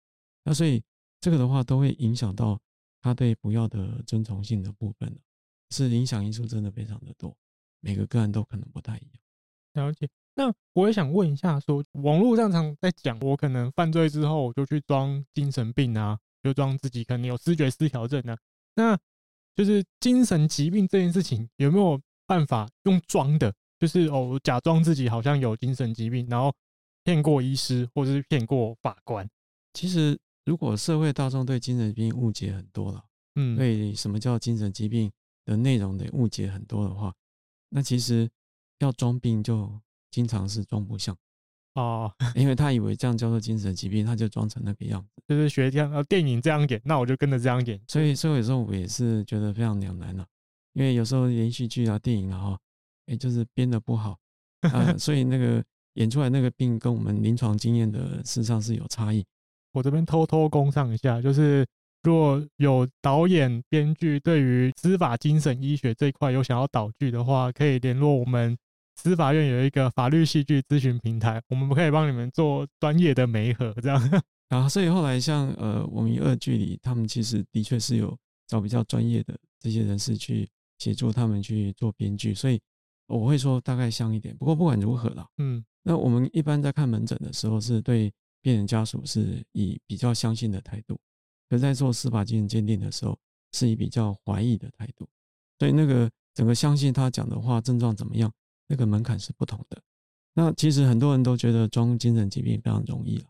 [0.44, 0.80] 那所以
[1.20, 2.60] 这个的话，都会影响到
[3.00, 5.18] 他对补药的遵从性的部分，
[5.70, 7.36] 是影响因素真的非常的多，
[7.80, 9.86] 每个个案都可能不太一样。
[9.86, 10.08] 了解。
[10.34, 18.36] 那我也想问一下说，说网络上常在讲，我可能犯罪之后我就去装精神病啊，就装自己可能有视觉失调症啊，
[18.74, 18.98] 那。
[19.56, 23.54] 就是精神疾病这件事情有没有办法用装的？
[23.78, 26.52] 就是哦，假装自己好像有精神疾病，然后
[27.04, 29.24] 骗过医师或者是骗过法官。
[29.72, 33.04] 其实，如果社会大众对精神病误解很多了，
[33.36, 35.08] 嗯，对什么叫精神疾病
[35.44, 37.14] 的内容的误解很多的话，
[37.68, 38.28] 那其实
[38.80, 39.72] 要装病就
[40.14, 41.16] 经常是装不像。
[41.74, 47.80] 哦， 因为他以为这样叫做精神疾病，他就装成那个样子，就是学这样，呃，电影这样演，那我就跟着这样演。
[47.88, 50.24] 所以，所以有时候我也是觉得非常两难了，
[50.74, 52.58] 因为有时候连续剧啊、电影啊，哈，
[53.06, 54.16] 哎，就是编的不好
[54.60, 55.60] 啊， 所以那个
[55.94, 59.24] 演出来那个病跟我们临床经验的事实上是有差异。
[59.72, 61.66] 我这边偷偷工上一下，就是
[62.04, 68.56] 如果有导演、编剧对于司法精神医学这一块有想要导剧的话，可以联络我们。
[68.96, 74.22] 司法院有一个法律戏剧咨询平台，我们可以帮你们做专业的媒合，这样。
[74.48, 82.60] 啊，所以后来像呃，我们一二剧里，他们其实的确是有找比较专业的这些人士去协助他们去做编剧，所以
[83.06, 84.36] 我会说大概像一点。
[84.36, 91.00] 不过不管如何啦，嗯，那我们一般在看门诊的时候，是对病人家属是以比较相信的态度，
[91.48, 93.18] 可在做司法精神鉴定的时候，
[93.52, 95.08] 是以比较怀疑的态度。
[95.58, 98.30] 所以那个整个相信他讲的话，症状怎么样？
[98.68, 99.80] 那个门槛是不同的。
[100.34, 103.24] 那其实很多人都觉得装精神疾病非常容易了，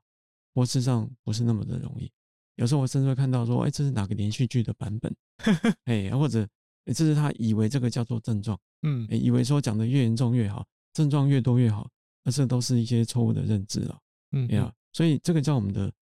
[0.53, 2.11] 不过事实上不是那么的容易。
[2.57, 5.15] 有时候我甚至会看到说，哎，这是哪个连续剧的版本？
[5.85, 6.49] 哎，或者
[6.87, 11.91] 这是他以为这个叫做症状，嗯，以为说讲的越严重越好，症状越多越好，
[12.23, 13.99] 那这都是一些错误的认知了。
[14.33, 15.93] 嗯，呀，所以这个叫我们的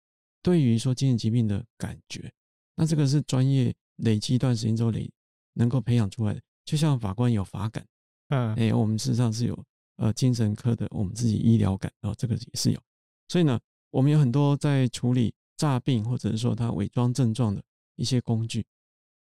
[0.43, 2.31] 对于说精神疾病的感觉，
[2.77, 5.11] 那这个是专业累积一段时间之后累
[5.55, 7.85] 能够培养出来的，就像法官有法感。
[8.33, 9.65] 嗯，哎，我们事实上是有
[9.97, 12.81] 呃精神科的，我们自己医疗感哦，这个也是有。
[13.29, 17.63] 所以呢，我们有很多在处理诈病或者是说他伪装症状的
[17.97, 18.65] 一些工具。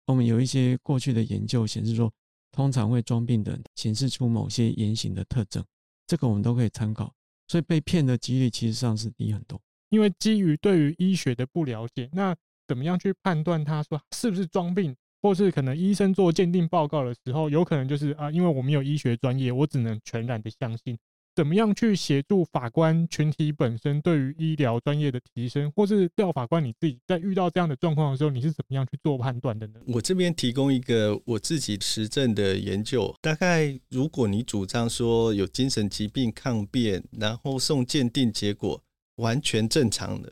[0.07, 2.11] 我们有一些过去的研究显示说，
[2.51, 5.63] 通常会装病的人显示出某些言行的特征，
[6.07, 7.13] 这个我们都可以参考。
[7.47, 9.61] 所以被骗的几率其实上是低很多。
[9.89, 12.35] 因为基于对于医学的不了解，那
[12.67, 14.95] 怎么样去判断他说是不是装病？
[15.25, 20.95] 或是可能医生做鉴定报告的时候，有可能就是啊，因为我没有医学专业，我只能全然的相信。
[21.35, 29.79] 怎么样去协助法官群体本身对于医疗专业的提升，或是调法官你自己在遇到这样的状况的时候，你是怎么样去做判断的呢？
[29.87, 38.79] 我这边提供一个我自己实证的研究，大概如果你主张说有精神疾病抗辩，然后送鉴定结果
[39.15, 40.31] 完全正常的，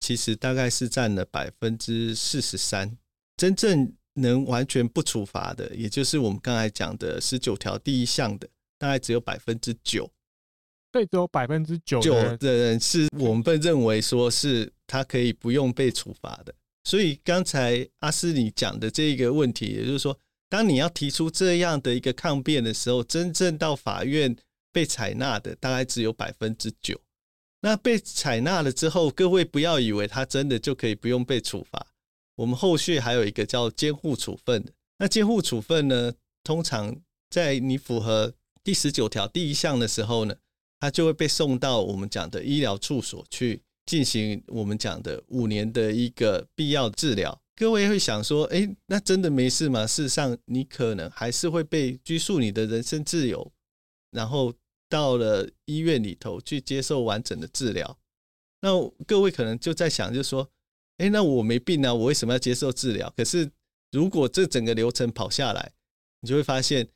[0.00, 2.96] 其实大概是占了百分之四十三，
[3.36, 3.92] 真正。
[4.14, 10.10] 能完全不处罚的，也就是我们刚才讲的十九条第一项的，大概只有百分之九。
[10.92, 16.52] 对，只有百分之九九的人是我们被认为说是他可以不用被处罚的。
[16.82, 20.18] 所以刚才阿斯你讲的这一个问题，也就是说，
[20.48, 24.34] 当你要提出这样的一个抗辩的时候，真正到法院
[24.72, 27.00] 被采纳的，大概只有百分之九。
[27.60, 31.86] 那被采纳了之后，各位不要以为他真的就可以不用被处罚。
[32.40, 36.96] 我们后续还有一个叫监护处分的，那监护处分呢，通常
[37.28, 38.32] 在你符合
[38.64, 40.34] 第十九条第一项的时候呢，
[40.78, 47.42] 他就会被送到我们讲的医疗处所去进行我们讲的五年的一个必要治疗。
[47.54, 49.86] 各位会想说，诶，那真的没事吗？
[49.86, 53.52] 事实上，你可能还是会被拘束你的人身自由，
[54.12, 54.54] 然后
[54.88, 57.98] 到了医院里头去接受完整的治疗。
[58.62, 58.70] 那
[59.06, 60.50] 各位可能就在想，就是说。
[61.00, 63.10] 哎，那我没病啊，我为什么要接受治疗？
[63.16, 63.50] 可是
[63.90, 65.72] 如果这整个流程跑下来，
[66.20, 66.86] 你就会发现，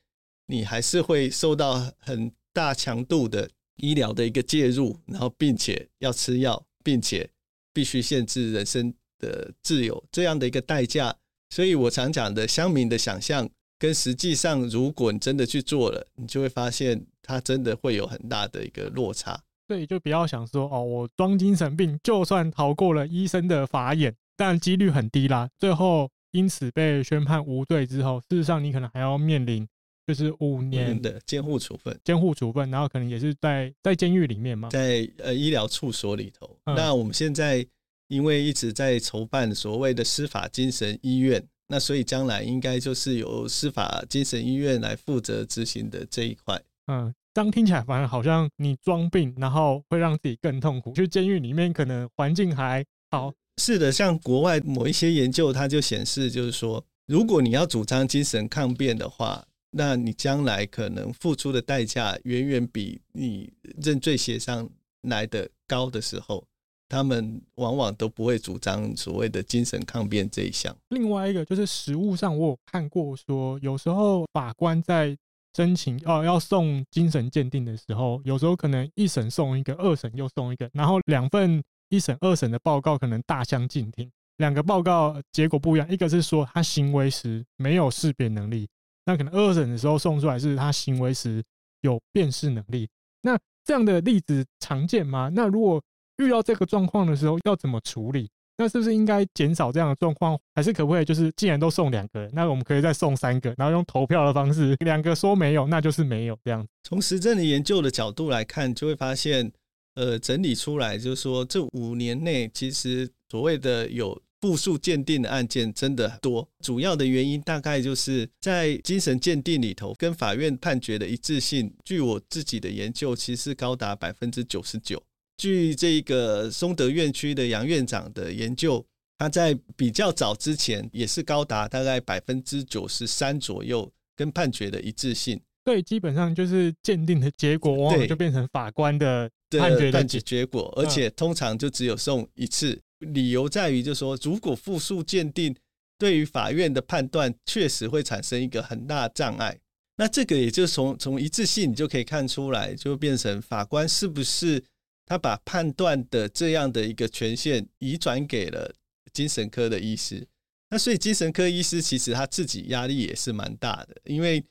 [0.45, 7.27] 你还是会受到很大强度的医疗的一个介入，然后并且要吃药，并且
[7.73, 11.17] 必须限制人身的自由这样的一个代价。
[11.49, 19.41] 所以我常讲的乡民的想象，跟实际上，如果你真的去做了，你就会发现它真的会有很大的一个落差。
[19.67, 25.49] 对，就不要想说哦，我装精神病，就算逃过了医生的法眼，但几率很低啦。
[25.57, 29.67] 最后因此被宣判无罪之后，事实上你可能还要面临
[30.05, 36.57] 就是五年的监护处分，监护处分，然后可能也是在在监狱里面嘛，在呃医疗处所里头。
[36.65, 37.65] 嗯、那我们现在
[38.07, 46.61] 因为一直在筹办所谓的司法精神医院，那所以将来应该就是由司法精神医院来负责执行的这一块。
[46.85, 50.93] 嗯，这样听起来反而好像你装病，然后会让自己更痛苦。
[50.93, 53.33] 去监狱里面可能环境还好。
[53.57, 63.51] 是的，像国外某一些研究，它就显示就是说，如果你要主张精神抗辩的话，那你将来可能付出的代价远远比你
[63.83, 64.69] 认罪协商
[65.01, 66.41] 来的高的时候，
[66.87, 70.73] 他们往往都不会主张所谓的精神抗辩这一项。
[70.87, 75.17] 另外一个就是实务上，我有看过说，有时候法官在
[75.55, 88.67] 申请哦要送精神鉴定的时候，有时候可能一审送一个，二审又送一个，然后两份一审、二审的报告可能大相径庭，两个报告结果不一样，一个是说他行为时没有识别能力。
[89.05, 91.41] 那可能二审的时候送出来是他行为时
[91.81, 92.89] 有辨识能力，
[93.21, 95.29] 那这样的例子常见吗？
[95.33, 95.81] 那如果
[96.17, 98.29] 遇到这个状况的时候要怎么处理？
[98.57, 100.39] 那是不是应该减少这样的状况？
[100.53, 106.65] 还是可不可以就是既然都送两个，那我们可以再送三个，然后用投票的方式，两个说没有，那就是没有这样。
[106.83, 109.51] 从实证的研究的角度来看，就会发现，
[109.95, 114.21] 呃，整理出来就是说，这五年内其实所谓的有。
[114.41, 121.73] 复数鉴定的案件真的很多，主要的原因大概就是在精神鉴定里头，跟法院判决的一致性。
[121.83, 125.01] 据我自己的研究，其实高达百分之九十九。
[125.37, 128.85] 据这个松德院区的杨院长的研究，
[129.17, 135.39] 他在比较早之前也是高达大概百分之九十三左右，跟判决的一致性。
[135.63, 142.79] 对，基本上就是鉴定的结果，往往就变成法官的判决的判决结果，而且通常就只有送一次。
[142.99, 145.53] 理由在于，就是说，如果复数鉴定
[145.97, 149.59] 对于法院的判断确实会产生一个很大的障碍，
[149.97, 154.63] 那这个也就从从一致性你就可以看出来，就变成法官是不是
[155.05, 158.73] 他把判断的这样的一个权限移转给了
[159.13, 160.27] 精神科的医师，
[160.69, 164.43] 那所以精神科医师其实他自己压力也是蛮大的，因为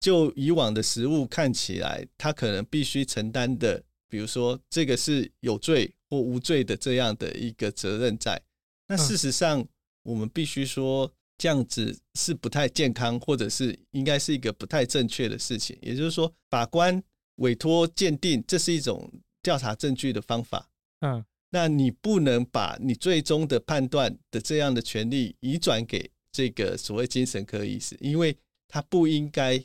[0.00, 5.94] 就以往的实务看起来，他可能必须承担的，比如说这个是有罪。
[6.10, 8.40] 或无罪的这样的一个责任在，
[8.86, 9.66] 那事实上
[10.04, 15.76] 我们必须说这样子是不太健康，或者是应该是一个不太正确的事情。
[15.82, 17.02] 也就是说，法官
[17.36, 19.10] 委托鉴定，这是一种
[19.44, 20.68] 调查证据的方法。
[21.02, 29.62] 嗯，那你不能把你最终的判断的这样的权利移转给这个所谓精神科医师，因为他不应该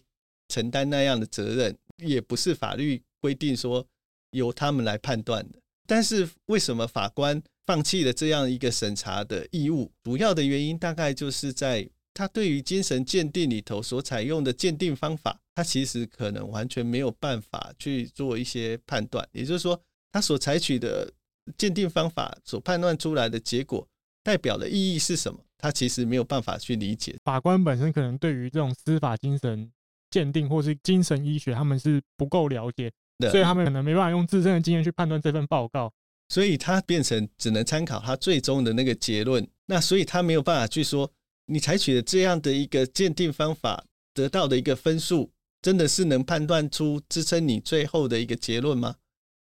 [0.50, 3.88] 承担那样的责任，也不是法律规定说
[4.32, 5.58] 由他们来判断的。
[5.88, 9.92] 但是为什么法官放弃了这样一个审查的义务？
[10.04, 19.28] 主要的原因大概就是在他对于精神鉴定里头所采用的鉴定方法，他其实可能完全没有办法去做一些判断。
[19.32, 21.12] 也就是说，他所采取的
[21.58, 23.88] 鉴定方法所判断出来的结果
[24.24, 25.40] 代表的意义是什么？
[25.58, 27.16] 他其实没有办法去理解。
[27.24, 29.72] 法官本身可能对于这种司法精神
[30.10, 32.92] 鉴定或是精神医学，他们是不够了解。
[33.30, 35.92] 所以他们可能没办法用自身的经验去判断这份报告，
[36.30, 39.46] 所以他变成只能参考他最终的那个结论。
[39.66, 41.12] 那所以他没有办法去说，
[41.50, 45.32] 你采取的这样的一个鉴定方法得到的一个分数，
[45.62, 48.96] 真的是能判断出支撑你最后的一个结论吗？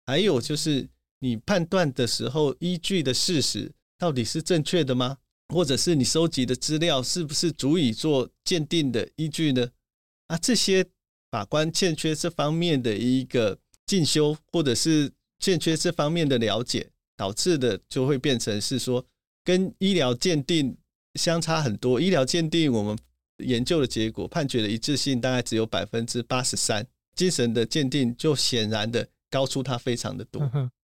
[0.06, 0.88] 还有就是
[1.20, 5.18] 你判断的时候依据的事实到底是正确的吗？
[5.52, 9.70] 或者是你收集的资料是不是足以做鉴定的依据呢？
[10.26, 10.86] 啊，这些
[11.30, 13.58] 法官欠缺这方面的一个。
[13.86, 16.88] 进修或者是欠缺这方面的了解，
[17.18, 19.04] 导致的就会变成是说
[19.44, 20.74] 跟医疗鉴定
[21.14, 22.00] 相差很多。
[22.00, 22.98] 医疗鉴定我们
[23.38, 30.42] 研究的结果判决的一致性大概只有百分之八十三，精神的鉴定就显然的高出它非常的多。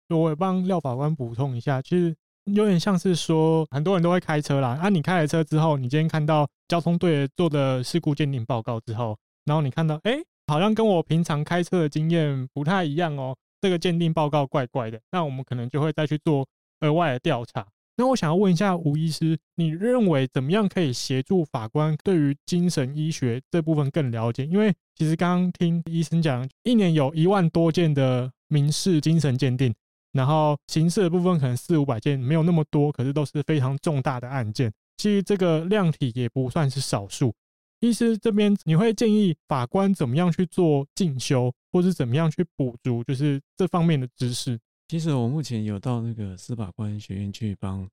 [0.08, 10.18] 我也帮廖法官补充一下，其实有点像是说很多人都会开车啦，啊，你开了车之后，你今天看到交通队做的事故鉴定报告之后，然后你看到哎。
[10.48, 16.46] 好像跟我平常开车的经验不太一样哦，这个鉴定报告怪怪的，那我们可能就会再去做
[16.82, 17.66] 额外的调查。
[17.98, 24.44] 那我想要问一下吴医师，你认为怎么样可以协助法官对于精神医学这部分更了解？
[24.44, 29.74] 因为其实刚刚听医生讲，一年有一万多件的民事精神鉴定，
[30.12, 34.70] 然后刑事的部分可能四五百件，没有那么多，可是都是非常重大的案件。
[34.98, 37.34] 其实这个量体也不算是少数。
[37.80, 44.58] 医师这边，你会建议法官怎么样去做进修，或是怎么样去补足，就是这方面的知识？
[44.88, 47.88] 其实我目前有到那个司法官学院去帮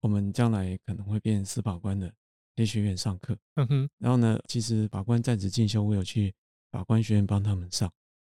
[0.00, 2.12] 我们将来可能会变司法官的
[2.54, 3.36] 医学院上课。
[3.54, 3.90] 嗯哼。
[3.98, 6.32] 然后呢，其实法官在职进修，我有去
[6.70, 7.92] 法官学院帮他们上，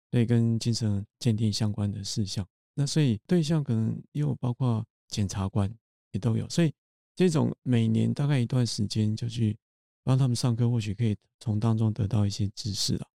[0.10, 2.46] 对，跟精神鉴定相关的事项。
[2.74, 5.74] 那所以对象可能又包括检察官
[6.12, 6.74] 也都有，所以
[7.16, 9.58] 这种每年大概一段时间就去
[10.04, 13.08] 帮他们上课，或许可以从当中得到一些知识了。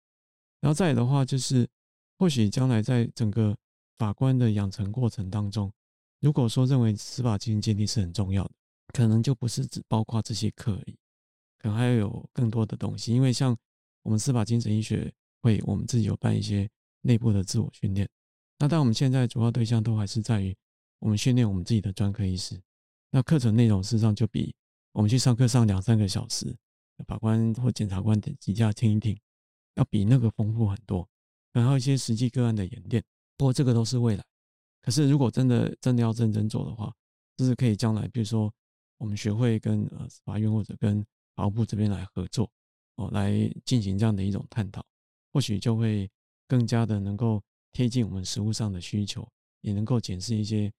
[0.62, 1.68] 然后再来的话，就是
[2.18, 3.56] 或许将来在整个
[3.98, 5.72] 法官的养成过程当中，
[6.20, 8.52] 如果说认为司法精神鉴定是很重要的，
[8.93, 10.98] 可能就不是只包括这些课而已，
[11.58, 13.14] 可能还有更多的东西。
[13.14, 13.58] 因为像
[14.04, 16.70] 我们司法精神医学会，我们自己有办一些
[17.02, 18.08] 内部的自我训练。
[18.60, 20.56] 那但我们现在主要对象都还是在于
[21.00, 22.62] 我们训练我们自己的专科医师。
[23.12, 24.54] 那课程内容事实上就比
[24.93, 26.56] 我们去上课上两三个小时，
[27.06, 29.18] 法官或检察官等几家听一听，
[29.76, 31.08] 要比那个丰富很多。
[31.52, 33.04] 然后一些实际个案的演练，
[33.38, 34.23] 不过这个都是未来。
[34.81, 36.93] 可是如果真的真的要认真做的话，
[37.38, 38.51] 就是可以将来，比如说
[38.97, 41.05] 我们学会跟呃法院或者跟
[41.36, 42.49] 法务部这边来合作
[42.95, 43.31] 哦，来
[43.65, 44.86] 进行这样的一种探讨，
[45.33, 46.09] 或许就会
[46.47, 47.41] 更加的能够。
[47.77, 49.27] 贴近我们实务上的需求，
[49.59, 50.71] 也能够检视一些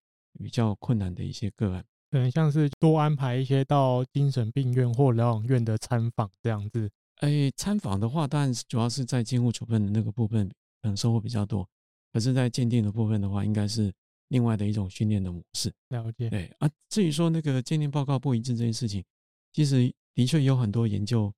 [0.43, 6.91] 比较困难的一些个案，可能像是多安排一些到精神病院或疗养院的参访这样子。
[7.17, 10.49] 哎，参访的话，当然主要是在监护处分的那个部分，
[10.81, 11.69] 可能收获比较多。
[12.17, 13.93] 可是，在鉴定的部分的话，应该是
[14.29, 15.71] 另外的一种训练的模式。
[15.89, 16.31] 了解。
[16.31, 19.05] 对啊，至于说那个鉴定报告不一致这件事情，
[19.53, 21.33] 其实的确有很多研究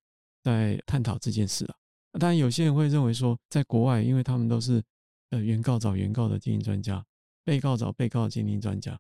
[0.45, 1.75] 在探讨这件事啊。
[2.21, 4.83] 当然，有些人会认为说，在国外，因为他们都是。
[5.31, 7.05] 呃，原告找原告的鉴定专家，
[7.45, 8.99] 被告找被告的鉴定专家，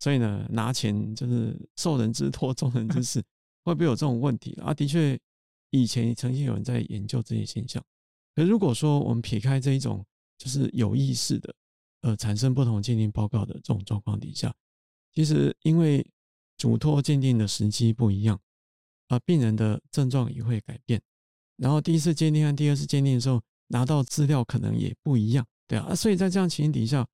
[0.00, 3.22] 所以呢，拿钱就是受人之托，忠人之事，
[3.62, 4.74] 会不会有这种问题啊？
[4.74, 5.16] 的确，
[5.70, 7.80] 以前曾经有人在研究这些现象。
[8.34, 10.04] 可如果说我们撇开这一种，
[10.38, 11.54] 就是有意识的，
[12.02, 14.54] 呃，产生不同鉴定报告的这种状况底下，
[15.12, 16.08] 其实因为
[16.56, 18.40] 嘱托鉴定的时机不一样，
[19.08, 21.02] 啊，病人的症状也会改变，
[21.56, 25.44] 然后第一次鉴定和第二次鉴定的时候拿到资料可能也不一样。
[25.66, 27.06] 对啊，所以在这样情形底下，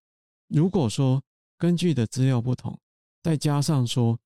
[0.48, 1.20] 如果说
[1.58, 2.78] 根据的资料不同，
[3.22, 4.18] 再加上说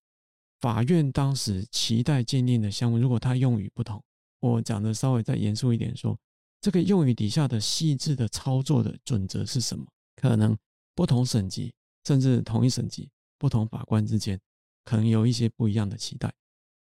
[0.61, 4.03] 法院当时期待鉴定的项目，如果他用语不同，
[4.41, 6.19] 我讲的稍微再严肃一点说，
[6.61, 9.87] 这个用语底下的细致的操作的准则是什么？
[10.17, 10.57] 可能
[10.95, 11.73] 不同省级，
[12.05, 14.41] 甚至同一省级，不同法官之间，
[14.85, 16.35] 可能有一些不一样的期待。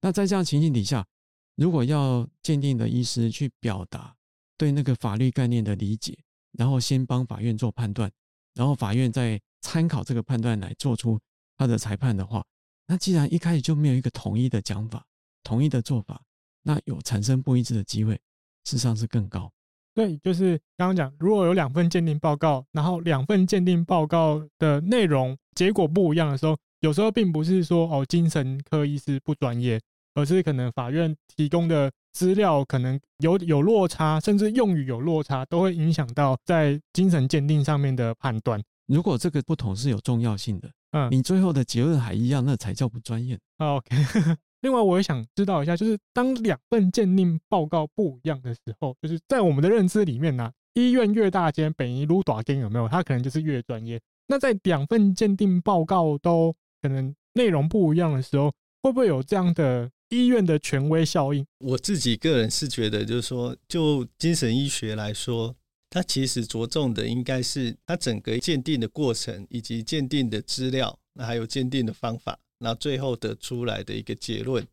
[0.02, 1.04] 那在这样情形底下，
[1.56, 4.16] 如果要鉴定的医师去表达
[4.58, 6.18] 对那个法律概念的理解，
[6.52, 8.12] 然后先帮法院做判断，
[8.54, 11.20] 然后法院再参考这个判断来做出
[11.58, 12.46] 他的裁判的话，
[12.86, 15.04] 那既然一开始就没有一个统一的讲法、
[15.42, 16.24] 统一的做法，
[16.62, 18.14] 那有产生不一致的机会，
[18.66, 19.52] 事实上是更高。
[19.94, 29.80] 对，就是刚刚讲，如果有两份鉴定报告，然后两份鉴定报告的内容结果不一样的时候，有时候并不是说哦精神科医师不专业，
[30.16, 31.92] 而是可能法院提供的。
[32.14, 38.62] 资料可能有有落差，甚至用语有落差，都会影响到在精神鉴定上面的判断。
[38.86, 43.36] 如果这个不同是有重要性的，嗯，你最后的结论还一样，那才叫不专业。
[43.58, 43.96] OK。
[44.64, 52.88] 另外，我也想知道一下，就是当两份鉴定报告不一样的时候，就是在我们的认知里面呢、啊，医院越大间，北医越大间有没有？
[52.88, 54.02] 它可能就是越专业。
[54.28, 58.52] 那在两份鉴定报告都可能内容不一样的时候，
[58.82, 59.92] 会不会有这样的？
[60.10, 65.56] 医院的权威效应，我自己个人是觉得，就是说，就精神医学来说，
[65.90, 74.66] 它其实着重的应该是它整个鉴定的过程，以及鉴定的资料，那还有鉴定的方法，那最后得出来的一个结论，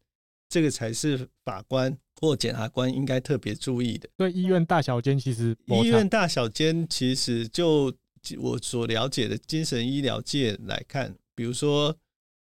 [0.48, 4.08] 这个才是法官或检察官应该特别注意的。
[4.16, 7.92] 对，医院大小间其实，医院大小间其实就
[8.38, 11.96] 我所了解的精神医疗界来看，比如说。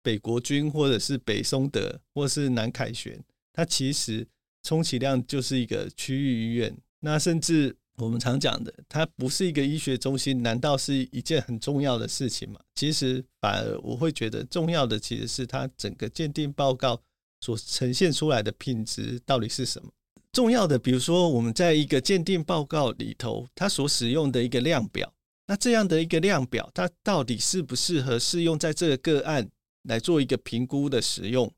[0.05, 3.23] 北国军，或者是北松德，或是南凯旋，
[3.53, 4.27] 它其实
[4.61, 6.77] 充其量就是一个区域医院。
[6.99, 12.59] 那甚至我们常讲的，它不是一个医学中心，难道是一件很重要的事情吗？
[12.75, 16.99] 其实反而我会觉得重要的，其实是它整个鉴定报告
[17.39, 19.89] 所呈现出来的品质到底是什么。
[20.31, 25.13] 重要的，比如说我们在一个鉴定报告里头，它所使用的一个量表，
[25.47, 29.49] 那这样的一个量表，它到底适不适合适用在这个个案？
[29.83, 31.53] 来做一个评估的使用，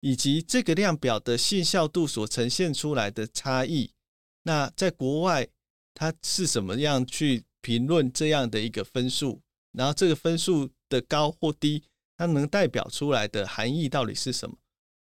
[0.00, 3.90] 以及这个量表的信效度所呈现出来的差异。
[4.44, 5.46] 那在国外，
[5.96, 9.40] 他是什么样去评论这样的一个分数？
[9.72, 11.82] 然后这个分数的高或低，
[12.16, 14.56] 它能代表出来的含义到底是什么？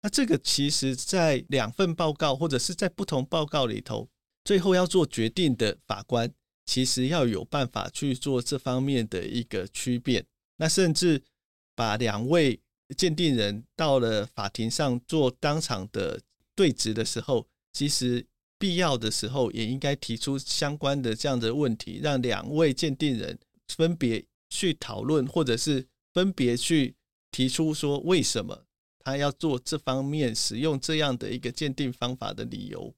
[0.03, 4.07] 那这个其实在两份报告或者是在不同报告里头，
[4.43, 6.31] 最后要做决定的法官，
[6.65, 10.23] 其实要有办法去做这方面的一个区别。
[10.57, 11.23] 那甚至。
[11.77, 12.61] 把两位
[12.95, 16.21] 鉴定人到了法庭上做当场的
[16.55, 18.25] 对质的时候，其实
[18.65, 23.37] 必要的时候，也应该提出相关的这样的问题，让两位鉴定人
[23.67, 25.85] 分别去讨论，或者是
[26.15, 26.95] 分别去
[27.29, 28.65] 提出说为什么
[28.97, 32.91] 他要做这方面使用这样的一个鉴定方法的理由，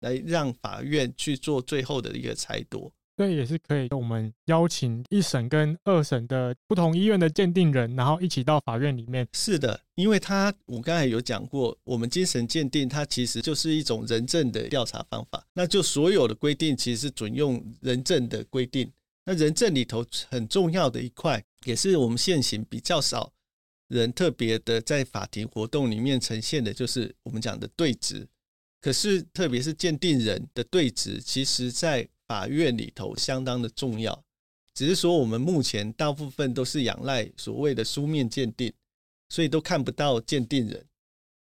[0.00, 2.90] 来让法院去做最后的一个裁夺。
[3.20, 9.28] 这也是可以，我们邀请一审跟二审的不同医院的鉴定人，然后一起到法院里面。
[9.34, 18.90] 是的，因为他我刚才有讲过，我们精神鉴定它其实就是一种人证的调查方法，那就所有的规定其实是准用人证的规定。
[19.26, 23.30] 那人证里头很重要的一块，也是我们现行比较少
[23.88, 28.26] 人特别的在法庭活动里面呈现的，就是我们讲的对质。
[28.80, 34.24] 可是特别是鉴定人的对质，其实在法院里头相当的重要，
[34.72, 38.72] 只是说我们目前大部分都是仰赖所谓的书面鉴定，
[39.28, 40.86] 所以都看不到鉴定人。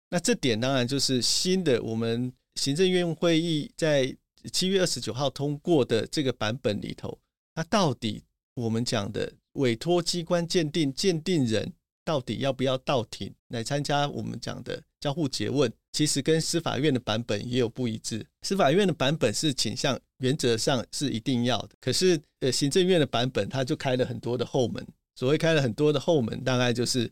[0.10, 4.16] 那这点当然就是新的，我们行政院会议在
[4.54, 7.20] 七月二十九号通过的这个版本里头，
[7.54, 8.24] 那到底
[8.54, 11.74] 我们讲的委托机关鉴定鉴定人
[12.06, 15.72] 到底要不要到庭来参加我们讲的交互詰问？
[15.94, 18.26] 其实跟司法院的版本也有不一致。
[18.42, 24.86] 司法院的版本是倾向原则上是一定要的，可是呃，行政院的版本他就开了很多的后门。
[25.16, 27.10] 所谓开了很多的后门，大概就是，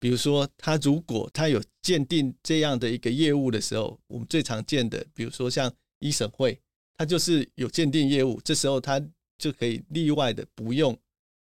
[0.00, 6.58] 比如说他如果他有鉴定这样的一个业务的时候，我们最常见的，比如说像一审会，
[6.96, 8.98] 他就是有鉴定业务，这时候他
[9.36, 10.98] 就可以例外的不用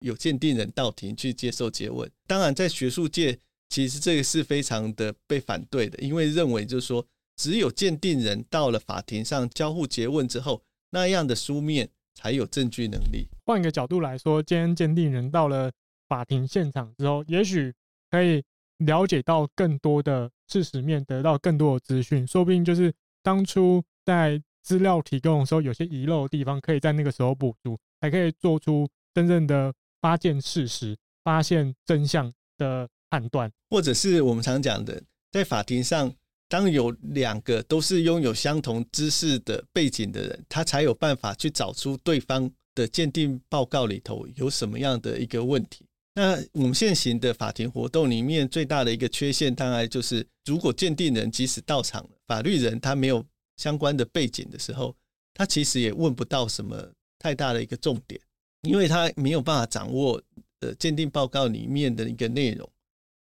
[0.02, 2.12] 有鉴定人到庭去接受詰问。
[2.28, 3.40] 当然，在学术界。
[3.70, 7.06] 其实这个是非常的被反对的，因为认为就是说，
[7.36, 13.28] 只有鉴定人到了法庭上交互诘问之后，那样的书面才有证据能力。
[13.46, 15.72] 换一个角度来说，今天鉴定人到了
[16.08, 17.74] 法庭现场之后，也许
[18.10, 18.42] 可以
[18.78, 32.88] 了解到更多的事实面，得到更多的资讯，说不定就是当初在资料提供的时候有些遗漏的地方，可以在那个时候补足，还可以做出真正的发现事实、发现真相的。
[33.10, 35.02] 判断，或者是我们常讲的，
[35.32, 36.14] 在法庭上，
[36.50, 45.86] 当有两个都是拥有相同知识的背景的人，他才有办法去找出对方的鉴定报告里头有什么样的一个问题。
[46.16, 53.24] 那我们现行的法庭活动里面最大的一个缺陷，当然就是如果鉴定人即使到场了，法律人他没有
[53.58, 54.96] 相关的背景的时候，
[55.34, 58.20] 他其实也问不到什么太大的一个重点，
[58.64, 60.20] 因为他没有办法掌握
[60.62, 62.68] 呃鉴定报告里面的一个内容。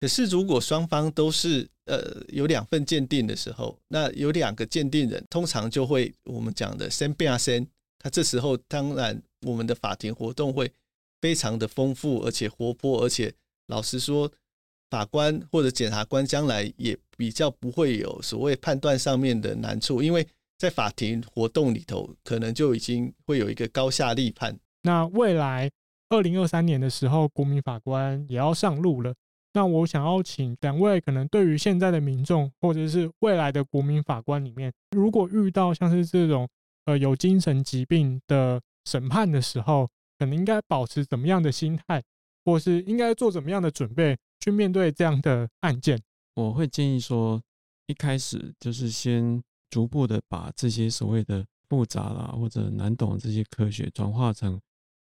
[0.04, 7.66] 可是，如果双方都是呃有两份鉴定的时候，那有两个鉴定人，通常就会我们讲的先变先。
[8.00, 10.70] 他这时候当然我们的法庭活动会
[11.22, 13.34] 非常的丰富，而且活泼，而且
[13.68, 14.30] 老实说，
[14.90, 20.28] 法官或者检察官将来也比较不会有所谓判断上面的难处，因为
[20.58, 24.60] 在法庭活动里头，可能就已经会有一个高下立判。
[24.82, 25.72] 那未来
[26.10, 29.14] 二零二三年的时候，国民法官也要上路了。
[29.56, 36.50] 那我想要请两位，可能对于现在的民众，或者是未来的国民法官里面，如果遇到像是这种
[36.86, 39.88] 呃有精神疾病的审判的时候，
[40.18, 42.02] 可能应该保持怎么样的心态，
[42.44, 46.02] 或是应该做怎么样的准备去面对这样的案件？
[46.34, 47.40] 我会建议说，
[47.86, 49.40] 一开始就是先
[49.70, 54.60] 逐步的把这些所谓的复杂啦或者难懂这些科学转化成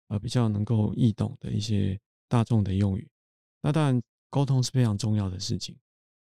[0.10, 1.98] 呃比较能够易懂的一些
[2.28, 3.08] 大众的用语。
[3.62, 4.02] 那当然。
[4.32, 5.76] 沟通是非常重要的事情，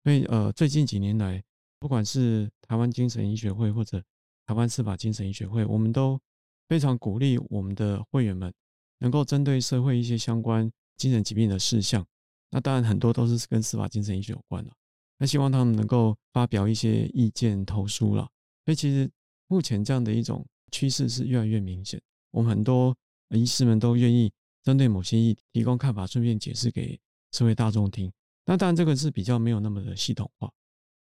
[0.05, 1.43] 所以呃，最近几年来，
[1.81, 4.03] 不管是台湾精神医学会或者
[4.47, 6.19] 台湾司法精神医学会，我们都
[6.69, 8.55] 非常鼓励我们的会员们
[9.01, 12.07] 能够针对社会一些相关精神疾病的事项，
[12.51, 14.73] 那当然很多都是跟司法精神医学有关的，
[15.19, 18.23] 那希望他们能够发表一些意见投书了。
[18.65, 19.11] 所以其实
[19.49, 22.97] 目前这样的一种趋势是越来越明显，我们很多
[23.31, 24.31] 医师们都愿意
[24.63, 26.97] 针对某些议题提供看法，顺便解释给。
[27.31, 28.11] 社会大众听，
[28.47, 30.51] 那当然这个是比较没有那么的系统化，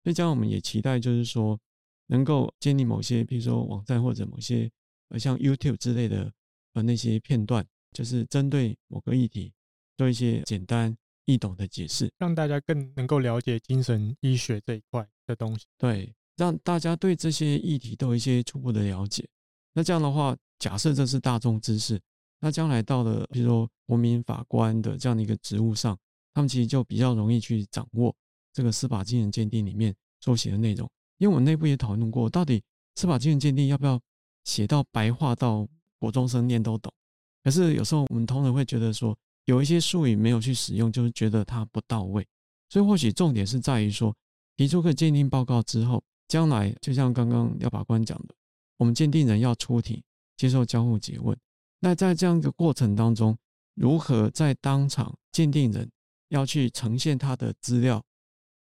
[0.03, 1.59] 所以这样我们也期待就是说，
[2.07, 4.69] 能够建立某些，比如说网站或者某些
[5.09, 6.31] 呃像 YouTube 之类的
[6.73, 9.53] 呃那些片段，就是针对某个议题
[9.97, 15.65] 做一些简单易懂的解释，让大家更能够了解精神医学这一块的东西。
[15.77, 19.27] 对，让大家对这些议题都有一些初步的了解。
[19.73, 22.01] 那这样的话，假设这是大众知识，
[22.39, 25.95] 那将来到了比如说国民法官的这样的一个职务上。
[26.35, 28.13] 他们其实就比较容易去掌握
[28.53, 32.61] 这个司法精神鉴定里面所写的内容，因为我们内部也讨论过，到底
[32.95, 33.99] 司法精神鉴定要不要
[34.43, 35.65] 写到白话到
[35.97, 36.93] 国中生念都懂？
[37.41, 42.27] 可是有时候我们通常会觉得说，有一些术语没有去使用，就是觉得它不到位。
[42.69, 44.13] 所以或许重点是在于说，
[44.57, 48.35] 提出个鉴定报告之后，将来就像刚刚廖法官讲的，
[48.77, 50.03] 我们鉴定人要出庭
[50.35, 51.37] 接受交互诘问。
[51.79, 53.37] 那在这样一个过程当中，
[53.75, 55.89] 如何在当场鉴定人
[56.29, 58.03] 要去呈现他的资料，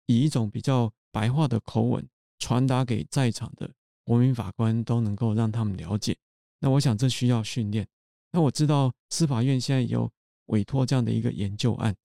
[0.05, 2.07] 以一种比较白话的口吻
[2.39, 3.71] 传达给在场的
[4.03, 6.17] 国民法官，都能够让他们了解。
[6.59, 7.87] 那我想这需要训练。
[8.31, 10.11] 那我知道司法院现在有
[10.47, 11.95] 委托这样的一个研究案，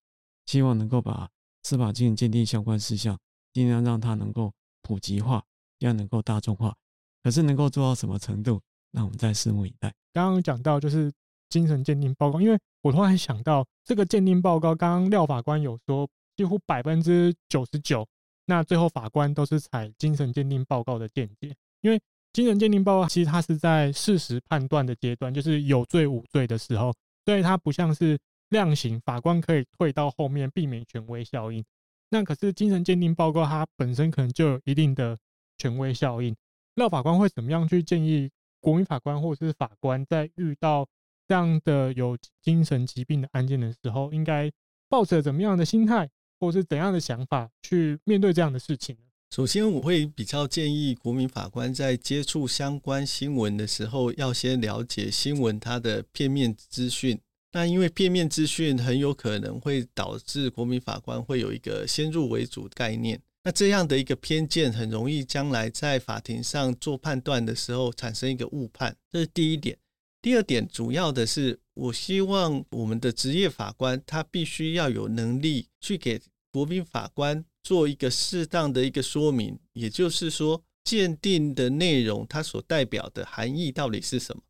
[0.46, 1.28] 希望能够把
[1.62, 3.18] 司法精神鉴定相关事项
[3.52, 4.52] 尽量让它能够
[4.82, 5.44] 普及化，
[5.78, 6.76] 要能够大众化。
[7.22, 8.61] 可是能够做到什么程度，
[8.92, 9.92] 那我们再拭目以待。
[10.12, 11.12] 刚刚讲到就是
[11.49, 18.07] 精神鉴定报告，因为我突然想到这个鉴定报告，刚刚廖法官有说几乎百分之九十九，
[18.47, 22.01] 那最后法官都是采精神鉴定报告的见解，因为。
[22.32, 26.92] 精神鉴定报告其实它是在事实判断的阶段，就是有罪无罪的时候，
[27.24, 28.18] 所以它不像是
[28.51, 31.64] 量刑，法官可以退到后面避免权威效应。
[32.11, 35.16] 那可是精神鉴定报告它本身可能就有一定的
[35.57, 36.36] 权威效应。
[36.74, 38.30] 廖法官会怎么样去建议
[38.61, 40.86] 国民法官或者是法官在遇到
[41.29, 44.51] 这样的有精神疾病的案件的时候，应该
[44.89, 46.09] 抱着怎么样的心态
[46.39, 49.03] 或是怎样的想法去面对这样的事情呢？
[49.35, 57.20] 首先，我会比较建议国民法官在接触相关新闻的时候，要先了解新闻它的片面资讯。
[57.53, 63.20] 那因为片面资讯很有可能会导致国民法官会有一个先入为主的概念。
[63.43, 68.97] 那这样的一个偏见，很容易将来在法庭上做判断的时候产生一个误判。
[69.11, 69.77] 这是第一点。
[70.27, 76.20] 第二点，主要的是，我希望我们的职业法官他必须要有能力去给
[76.51, 77.45] 国民法官。
[77.62, 84.43] 做一个适当的一个说明，也就是说，鉴定的内容它所代表的含义到底是什么，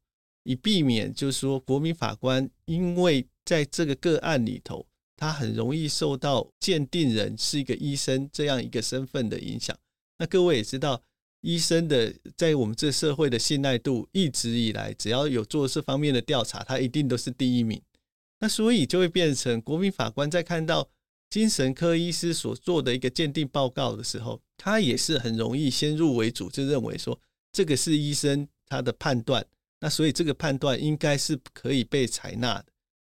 [0.44, 9.76] 以避免就是说国民法官因为在这个个案里头，他很容易受到鉴定人是一个医生这样一个身份的影响。
[10.16, 11.02] 那各位也知道，
[11.46, 17.80] 医生的在我们这社会的信赖度一直以来，只要有做这方面的调查，他一定都是第一名。
[18.40, 20.88] 那所以就会变成国民法官在看到。
[21.28, 27.20] 精神科医师所做的一个鉴定报告的时候，他也是很容易先入为主，就认为说
[27.52, 29.44] 这个是医生他的判断，
[29.80, 32.66] 那所以这个判断应该是可以被采纳的。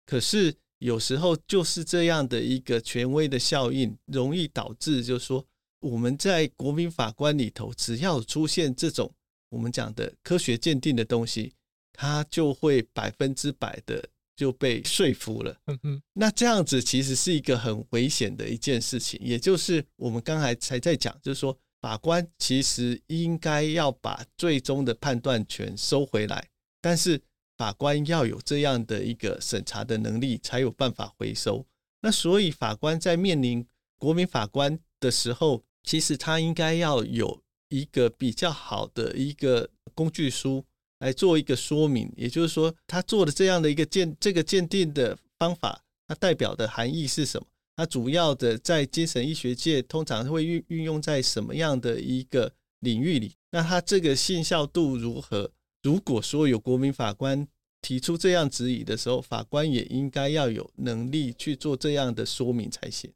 [0.07, 5.45] 可是有时候就是这样的一个权威的效应，容易导致就是说
[5.91, 9.13] 我们在国民法官里头，只要出现这种
[9.49, 11.53] 我们讲的科学鉴定的东西，
[11.93, 14.09] 他就会百分之百的。
[14.37, 26.47] 就被说服了，嗯嗯，那这样子其实是一个很危险的一件事情，也就是我们刚才才在讲，就是说法官其实应该要把最终的判断权收回来，
[26.83, 27.19] 但是
[27.57, 31.67] 法官要有这样的一个审查的能力，才有办法回收。
[32.03, 33.67] 那所以法官在面临
[33.97, 40.63] 国民法官的时候，其实他应该要有一个比较好的一个工具书。
[41.01, 47.47] 来做一个说明，也就是说，他做的这样的一个鉴这个鉴定的方法，它代表的含义是什么？
[47.77, 53.35] 它主要的在精神医学界通常会运运用在什么样的一个领域里？
[53.51, 55.53] 那它这个信效度如何？
[55.83, 57.47] 如果说有国民法官
[57.83, 63.13] 提出这样质疑的时候，法官也应该要有能力去做这样的说明才行。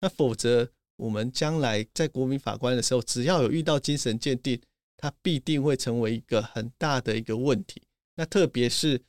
[0.00, 4.60] 那否则，我们将来在国民法官的时候，只要有遇到精神鉴定，
[4.96, 7.82] 它必定会成为一个很大的一个问题。
[8.16, 9.02] 那特别是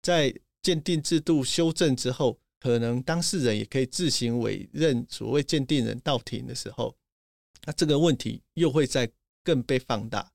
[0.00, 0.32] 在
[0.62, 6.94] 鉴定制度修正之后，可能当事人也可以自行委任所谓鉴定人到庭的时候，
[7.64, 9.10] 那这个问题又会再
[9.42, 10.30] 更被放大。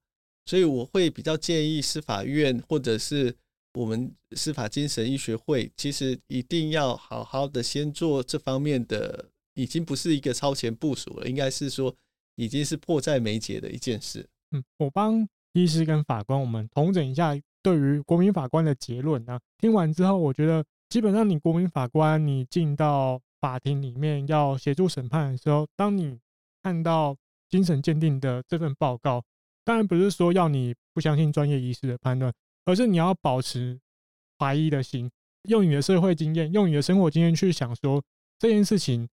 [0.45, 3.36] 所以我会比较建议司法院或者是
[3.74, 11.93] 我们司法精神医学会，其实一定要好好的先做这方面的，已经不是一个超前部署了，应该是说
[12.36, 14.30] 已经是迫在眉睫的一件事。
[14.51, 19.39] 嗯，我帮医师跟法官，我们统整一下对于国民法官的结论呢。
[19.58, 26.20] 听完之后，我觉得基本上你国民法官，你进到法庭里面要协助审判的时候，当你
[26.62, 27.18] 看到
[27.49, 29.24] 精神鉴定的这份报告，
[29.66, 32.32] 当然不是说要你不相信专业医师的判断，
[32.66, 33.80] 而是你要保持
[34.38, 35.10] 怀疑的心，
[35.49, 38.03] 用你的社会经验，用你的生活经验去想说
[38.38, 39.10] 这件事情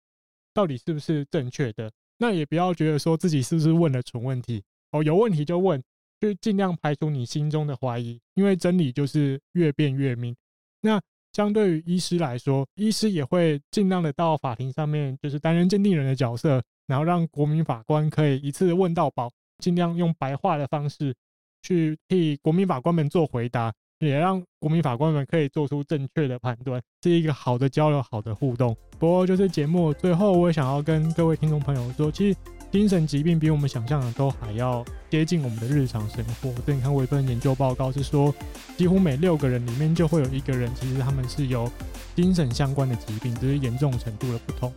[0.53, 1.91] 到底是不是正确的。
[2.17, 4.63] 那也不要觉得说自己是不是问了蠢问题。
[4.91, 5.81] 哦，有问题就问，
[6.19, 10.35] 就尽量排除你心中的怀疑，因为真理就是越辩越明。
[10.81, 11.01] 那
[11.33, 21.15] 相对于医师来说，医师也会尽量的到法庭上面，就是担任鉴定人的角色，然后让国民法官可以一次问到饱，尽量用白话的方式
[21.61, 23.73] 去替国民法官们做回答，
[24.07, 28.75] 也让国民法官们可以做出正确的判断，是一个好的交流，好的互动。
[28.99, 32.37] 不过就是节目最后，我也想要跟各位听众朋友说，其实。
[32.71, 36.53] 精神疾病比我们想象的都还要接近我们的日常生活。
[36.65, 38.33] 对，你看过一份研究报告是说，
[38.77, 41.69] 几乎每六个人里面就会有一个人，其实他们是有
[42.15, 44.71] 精神相关的疾病，只是严重程度的不同。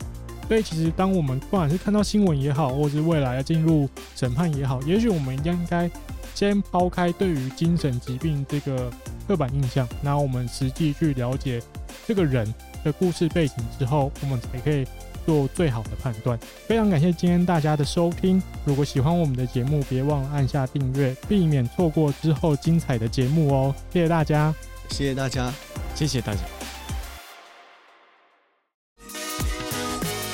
[0.48, 5.88] 所以，其实当我们不管是看到新闻也好，或是未来要进入审判也好，也许我们应该
[6.34, 8.90] 先抛开对于精神疾病这个
[9.26, 11.62] 刻板印象，然后我们实际去了解
[12.06, 14.84] 这个人的故事背景之后，我们才可以
[15.24, 16.38] 做最好的判断。
[16.66, 23.74] 非常感谢今天大家的收听，如果喜欢我们的节目，别忘了按下订阅，避免错过之后精彩的节目哦。
[23.92, 24.54] 谢谢大家，
[24.90, 25.52] 谢谢大家，
[25.94, 26.40] 谢谢大家。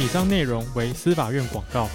[0.01, 1.86] 以上内容为司法院广告。